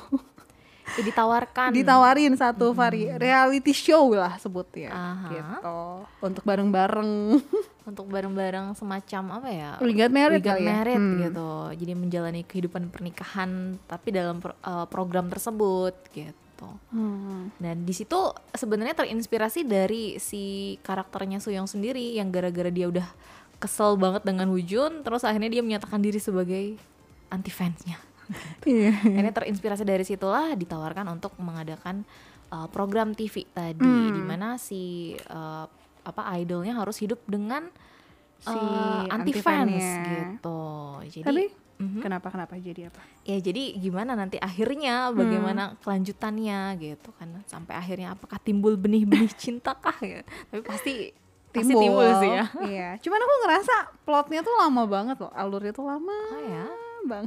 ditawarkan. 0.88 1.76
ditawarin 1.76 2.32
satu 2.34 2.72
vari 2.72 3.12
reality 3.20 3.76
show 3.76 4.08
lah 4.16 4.40
sebutnya 4.40 4.88
Aha. 4.88 5.28
gitu 5.30 5.80
untuk 6.24 6.44
bareng-bareng 6.44 7.12
untuk 7.84 8.08
bareng-bareng 8.08 8.72
semacam 8.72 9.40
apa 9.40 9.48
ya? 9.48 9.72
Kali 10.44 10.64
ya? 10.64 10.68
Married 10.70 11.00
Hmm. 11.00 11.20
gitu. 11.24 11.52
Jadi 11.76 11.92
menjalani 11.96 12.42
kehidupan 12.44 12.88
pernikahan 12.88 13.80
tapi 13.84 14.12
dalam 14.12 14.40
pro- 14.40 14.56
eh, 14.56 14.88
program 14.88 15.28
tersebut 15.28 15.96
gitu. 16.12 16.70
Hmm. 16.92 17.52
Dan 17.60 17.84
di 17.84 17.92
situ 17.92 18.18
sebenarnya 18.52 18.96
terinspirasi 18.96 19.64
dari 19.64 20.20
si 20.20 20.76
karakternya 20.84 21.40
Suyong 21.40 21.68
sendiri 21.68 22.16
yang 22.16 22.28
gara-gara 22.28 22.72
dia 22.72 22.88
udah 22.88 23.08
kesel 23.58 23.96
banget 23.96 24.22
dengan 24.22 24.48
Hujun, 24.52 25.02
terus 25.02 25.24
akhirnya 25.24 25.50
dia 25.50 25.64
menyatakan 25.66 25.98
diri 25.98 26.20
sebagai 26.20 26.78
anti 27.30 27.52
fansnya. 27.52 27.98
iya. 28.68 28.92
Akhirnya 28.92 29.34
terinspirasi 29.34 29.84
dari 29.84 30.04
situlah 30.04 30.52
ditawarkan 30.54 31.08
untuk 31.10 31.32
mengadakan 31.40 32.04
uh, 32.50 32.68
program 32.68 33.12
TV 33.12 33.48
tadi, 33.48 33.84
Hmm. 33.84 34.12
di 34.12 34.22
mana 34.22 34.56
si 34.56 35.16
uh, 35.28 35.66
apa 36.04 36.22
idolnya 36.36 36.76
harus 36.76 37.00
hidup 37.00 37.20
dengan 37.28 37.68
Si 38.38 38.54
uh, 38.54 39.02
anti 39.10 39.34
fans 39.34 39.82
gitu. 40.06 40.62
Jadi 41.10 41.26
tapi 41.26 41.44
Mhm. 41.78 42.02
kenapa 42.06 42.30
kenapa 42.30 42.54
jadi 42.58 42.90
apa? 42.90 43.02
Ya 43.22 43.38
jadi 43.38 43.74
gimana 43.78 44.14
nanti 44.14 44.38
akhirnya 44.38 45.10
Hmm. 45.10 45.18
bagaimana 45.18 45.64
kelanjutannya 45.82 46.78
gitu 46.78 47.10
kan. 47.18 47.34
Sampai 47.46 47.74
akhirnya 47.74 48.14
apakah 48.14 48.38
timbul 48.38 48.78
benih-benih 48.78 49.34
cinta 49.42 49.74
kah 49.74 49.98
ya? 50.02 50.22
Tapi 50.54 50.62
pasti 50.62 51.10
pasti 51.50 51.74
timbul 51.74 52.06
sih 52.18 52.30
ya. 52.30 52.46
Iya, 52.62 52.90
cuman 53.02 53.20
aku 53.20 53.34
ngerasa 53.42 53.76
plotnya 54.06 54.42
tuh 54.42 54.54
lama 54.54 54.84
banget 54.86 55.18
loh, 55.18 55.34
alurnya 55.34 55.74
tuh 55.74 55.86
lama. 55.90 56.18
Oh 56.34 56.42
ya 56.46 56.66
bang. 57.08 57.26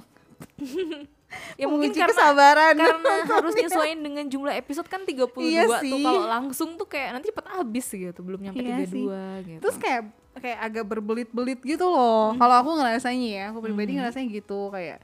ya 1.60 1.66
mungkin 1.70 1.94
karena 1.94 2.10
kesabaran. 2.10 2.74
karena 2.74 3.12
harus 3.38 3.54
nyesuaiin 3.54 4.00
dengan 4.02 4.24
jumlah 4.26 4.54
episode 4.58 4.88
kan 4.90 5.06
32 5.06 5.30
Iya 5.46 5.62
tuh 5.68 5.78
sih. 5.82 6.02
kalau 6.02 6.24
langsung 6.26 6.70
tuh 6.74 6.88
kayak 6.90 7.14
nanti 7.18 7.30
cepet 7.30 7.46
habis 7.46 7.86
gitu 7.86 8.20
belum 8.24 8.40
nyampe 8.50 8.60
Iya 8.62 8.82
32 8.82 9.46
gitu 9.46 9.60
Terus 9.62 9.76
kayak 9.78 10.02
kayak 10.40 10.58
agak 10.62 10.84
berbelit-belit 10.86 11.60
gitu 11.60 11.86
loh. 11.90 12.32
Kalau 12.38 12.54
aku 12.62 12.70
ngerasanya 12.78 13.28
ya, 13.28 13.44
aku 13.50 13.58
pribadi 13.66 13.98
ngerasanya 13.98 14.28
gitu 14.30 14.70
kayak 14.70 15.02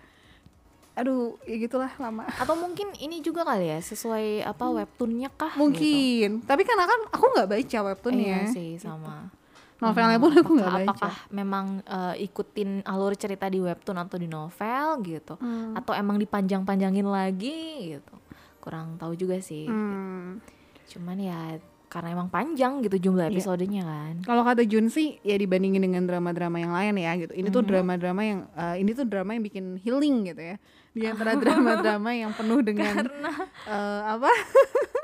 aduh, 0.97 1.37
ya 1.45 1.61
gitulah 1.61 1.93
lama. 2.01 2.25
atau 2.43 2.57
mungkin 2.57 2.89
ini 2.97 3.21
juga 3.21 3.45
kali 3.45 3.69
ya 3.69 3.79
sesuai 3.85 4.49
apa 4.49 4.65
webtoonnya 4.65 5.29
kah 5.37 5.53
gitu. 5.53 5.61
Mungkin, 5.61 6.29
tapi 6.49 6.65
karena 6.65 6.89
kan 6.89 7.01
aku 7.13 7.25
nggak 7.37 7.49
baca 7.53 7.79
webtoonnya. 7.93 8.25
iya 8.25 8.41
sih 8.49 8.81
sama 8.81 9.29
Novelnya 9.77 10.17
pun 10.17 10.33
aku 10.33 10.53
nggak 10.55 10.73
baca. 10.73 10.85
apakah 10.87 11.15
memang 11.31 11.67
eh, 11.83 12.25
ikutin 12.25 12.81
alur 12.83 13.13
cerita 13.13 13.45
di 13.47 13.59
webtoon 13.59 13.99
atau 13.99 14.17
di 14.17 14.25
novel 14.27 14.87
gitu 15.03 15.37
Hmm. 15.37 15.75
atau 15.75 15.93
emang 15.93 16.17
dipanjang-panjangin 16.17 17.05
lagi 17.05 17.59
gitu 17.93 18.15
kurang 18.59 18.97
tahu 18.97 19.13
juga 19.15 19.37
sih 19.39 19.65
Hmm. 19.65 20.41
cuman 20.87 21.17
ya 21.17 21.41
karena 21.87 22.13
emang 22.13 22.27
panjang 22.27 22.81
gitu 22.81 22.99
jumlah 23.01 23.29
Iya. 23.29 23.33
episodenya 23.33 23.83
kan 23.85 24.15
Kalau 24.23 24.43
kata 24.43 24.65
Jun 24.65 24.89
sih 24.89 25.21
ya 25.23 25.35
dibandingin 25.35 25.79
dengan 25.81 26.03
drama-drama 26.03 26.57
yang 26.57 26.73
lain 26.73 26.95
ya 26.97 27.15
gitu. 27.17 27.31
Ini 27.31 27.47
tuh 27.49 27.63
Mhm. 27.63 27.69
drama-drama 27.69 28.23
yang 28.23 28.41
eh, 28.51 28.77
ini 28.81 28.91
tuh 28.91 29.05
drama 29.05 29.31
yang 29.31 29.45
bikin 29.45 29.79
healing 29.79 30.27
gitu 30.27 30.43
ya. 30.43 30.57
Di 30.97 31.05
antara 31.05 31.37
drama-drama 31.37 32.11
yang 32.11 32.33
penuh 32.33 32.65
dengan 32.65 33.05
eh, 33.69 34.01
apa? 34.09 34.33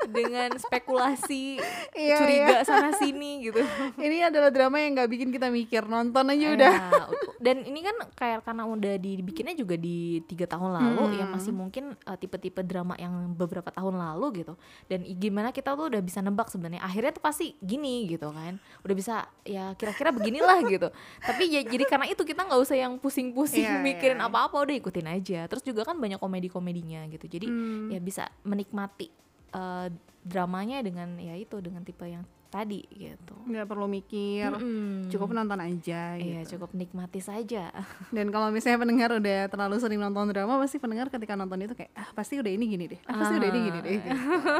dengan 0.03 0.51
spekulasi 0.53 1.57
Iya, 1.95 2.17
curiga 2.19 2.55
sana 2.65 2.91
sini 2.93 3.47
gitu 3.47 3.61
ini 4.03 4.19
adalah 4.19 4.49
drama 4.49 4.75
yang 4.75 4.93
nggak 4.93 5.07
bikin 5.07 5.29
kita 5.29 5.47
mikir, 5.47 5.85
nonton 5.85 6.27
aja 6.27 6.47
udah. 6.51 6.73
Ya, 6.75 7.05
dan 7.39 7.63
ini 7.63 7.79
kan 7.79 7.95
kayak 8.11 8.43
karena 8.43 8.63
udah 8.65 8.93
dibikinnya 8.97 9.53
juga 9.53 9.75
di 9.75 10.19
tiga 10.25 10.43
tahun 10.45 10.73
lalu 10.73 11.15
ya 11.15 11.21
Hmm. 11.23 11.31
masih 11.31 11.53
mungkin 11.55 11.95
uh, 12.03 12.17
tipe-tipe 12.19 12.59
drama 12.61 12.99
yang 12.99 13.31
beberapa 13.31 13.71
tahun 13.71 13.95
lalu 13.95 14.43
gitu 14.43 14.53
dan 14.85 15.07
gimana 15.07 15.55
kita 15.55 15.71
tuh 15.71 15.87
udah 15.87 16.01
bisa 16.01 16.19
nebak 16.19 16.51
sebenarnya 16.51 16.83
akhirnya 16.83 17.15
tuh 17.15 17.23
pasti 17.23 17.55
gini 17.57 18.03
gitu 18.05 18.27
kan 18.27 18.59
udah 18.83 18.95
bisa 18.95 19.15
ya 19.43 19.71
kira-kira 19.73 20.11
beginilah 20.11 20.67
gitu 20.67 20.91
tapi 21.19 21.47
ya 21.47 21.63
jadi 21.63 21.83
karena 21.87 22.11
itu 22.11 22.21
kita 22.21 22.43
nggak 22.43 22.59
usah 22.59 22.75
yang 22.75 22.99
pusing-pusing 22.99 23.63
Iya, 23.63 23.79
mikirin 23.79 24.19
iya. 24.19 24.27
apa-apa 24.27 24.67
udah 24.67 24.75
ikutin 24.75 25.07
aja 25.07 25.47
terus 25.47 25.63
juga 25.63 25.82
kan 25.83 25.95
banyak 25.95 26.17
komedi-komedinya 26.17 27.05
gitu 27.07 27.27
jadi 27.27 27.45
Hmm. 27.45 27.87
ya 27.87 27.99
bisa 27.99 28.23
menikmati 28.41 29.07
uh, 29.51 29.87
dramanya 30.19 30.79
dengan 30.79 31.15
ya 31.15 31.33
itu 31.33 31.59
dengan 31.59 31.81
tipe 31.81 32.03
yang 32.03 32.23
tadi 32.47 32.85
gitu 32.87 33.33
nggak 33.43 33.65
perlu 33.65 33.89
mikir, 33.89 34.45
Mm-mm. 34.47 35.09
cukup 35.09 35.33
nonton 35.33 35.57
aja. 35.57 36.13
Iya 36.13 36.45
gitu. 36.45 36.53
cukup 36.55 36.69
nikmati 36.73 37.17
saja. 37.17 37.73
Dan 38.13 38.29
kalau 38.29 38.53
misalnya 38.53 38.77
pendengar 38.77 39.09
udah 39.11 39.49
terlalu 39.49 39.81
sering 39.81 39.97
nonton 39.97 40.29
drama, 40.29 40.61
pasti 40.61 40.77
pendengar 40.77 41.09
ketika 41.09 41.33
nonton 41.33 41.59
itu 41.59 41.73
kayak 41.73 41.89
ah 41.93 42.13
pasti 42.13 42.37
udah 42.37 42.47
ini 42.47 42.65
gini 42.67 42.85
deh, 42.87 43.01
ah 43.03 43.17
pasti 43.17 43.33
udah 43.35 43.49
ini 43.49 43.59
gini 43.59 43.79
deh. 43.81 43.93
gitu. 43.97 44.09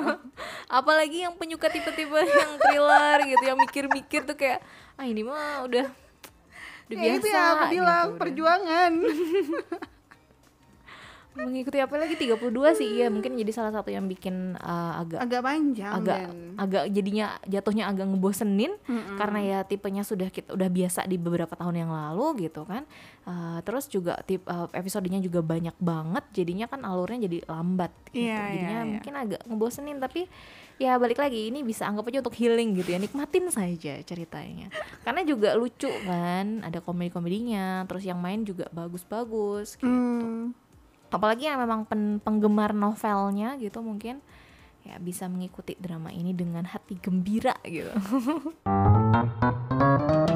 Apalagi 0.74 1.18
yang 1.22 1.38
penyuka 1.38 1.70
tipe-tipe 1.70 2.18
yang 2.18 2.52
thriller 2.58 3.18
gitu, 3.26 3.44
yang 3.46 3.58
mikir-mikir 3.58 4.26
tuh 4.26 4.36
kayak 4.36 4.66
ah 4.96 5.06
ini 5.06 5.22
mah 5.22 5.62
udah 5.62 5.86
udah 6.84 6.98
Ya, 6.98 6.98
biasa. 7.00 7.16
itu 7.16 7.28
yang 7.30 7.46
aku 7.48 7.66
bilang 7.72 8.06
gitu, 8.08 8.20
perjuangan. 8.20 8.92
Mengikuti 11.34 11.82
apa 11.82 11.98
lagi? 11.98 12.14
32 12.14 12.38
sih 12.78 12.90
iya. 13.02 13.08
Mungkin 13.10 13.34
jadi 13.34 13.52
salah 13.54 13.74
satu 13.74 13.90
yang 13.90 14.06
bikin 14.06 14.54
uh, 14.62 15.02
agak 15.02 15.20
Agak 15.26 15.42
panjang 15.42 15.94
agak 15.94 16.18
dan 16.22 16.30
agak 16.62 16.84
jadinya 16.94 17.26
jatuhnya 17.50 17.90
agak 17.90 18.06
ngebosenin. 18.14 18.74
Mm-mm. 18.86 19.18
karena 19.18 19.40
ya 19.42 19.60
tipenya 19.66 20.06
sudah 20.06 20.30
kita 20.30 20.54
udah 20.54 20.70
biasa 20.70 21.06
di 21.10 21.18
beberapa 21.18 21.54
tahun 21.58 21.86
yang 21.86 21.92
lalu 21.92 22.48
gitu 22.50 22.66
kan. 22.70 22.86
Uh, 23.26 23.60
terus 23.66 23.90
juga 23.90 24.20
tip 24.26 24.46
uh, 24.46 24.70
episodenya 24.74 25.18
juga 25.18 25.42
banyak 25.42 25.74
banget. 25.82 26.24
Jadinya 26.34 26.70
kan 26.70 26.86
alurnya 26.86 27.26
jadi 27.26 27.42
lambat 27.50 27.92
gitu. 28.14 28.30
Iya, 28.30 28.38
iya, 28.38 28.42
jadinya 28.54 28.80
iya. 28.80 28.90
mungkin 28.94 29.14
agak 29.18 29.42
ngebosenin. 29.50 29.98
Tapi 29.98 30.30
ya 30.82 30.98
balik 30.98 31.22
lagi 31.22 31.50
ini 31.50 31.62
bisa 31.62 31.86
anggap 31.90 32.10
aja 32.10 32.22
untuk 32.22 32.38
healing 32.38 32.78
gitu 32.78 32.94
ya. 32.94 33.00
Nikmatin 33.02 33.50
saja 33.50 33.94
ceritanya. 34.06 34.70
Karena 35.02 35.22
juga 35.26 35.58
lucu 35.58 35.90
kan 36.06 36.62
ada 36.62 36.80
komedi 36.82 37.10
komedinya 37.10 37.86
terus 37.90 38.06
yang 38.06 38.22
main 38.22 38.46
juga 38.46 38.70
bagus-bagus 38.70 39.82
gitu. 39.82 39.90
Hmm. 39.90 40.63
Apalagi 41.14 41.46
yang 41.46 41.62
memang 41.62 41.86
pen- 41.86 42.18
penggemar 42.18 42.74
novelnya 42.74 43.54
gitu 43.62 43.86
mungkin 43.86 44.18
ya 44.82 44.98
bisa 44.98 45.30
mengikuti 45.30 45.78
drama 45.78 46.10
ini 46.10 46.34
dengan 46.34 46.66
hati 46.66 46.98
gembira 46.98 47.54
gitu 47.64 47.94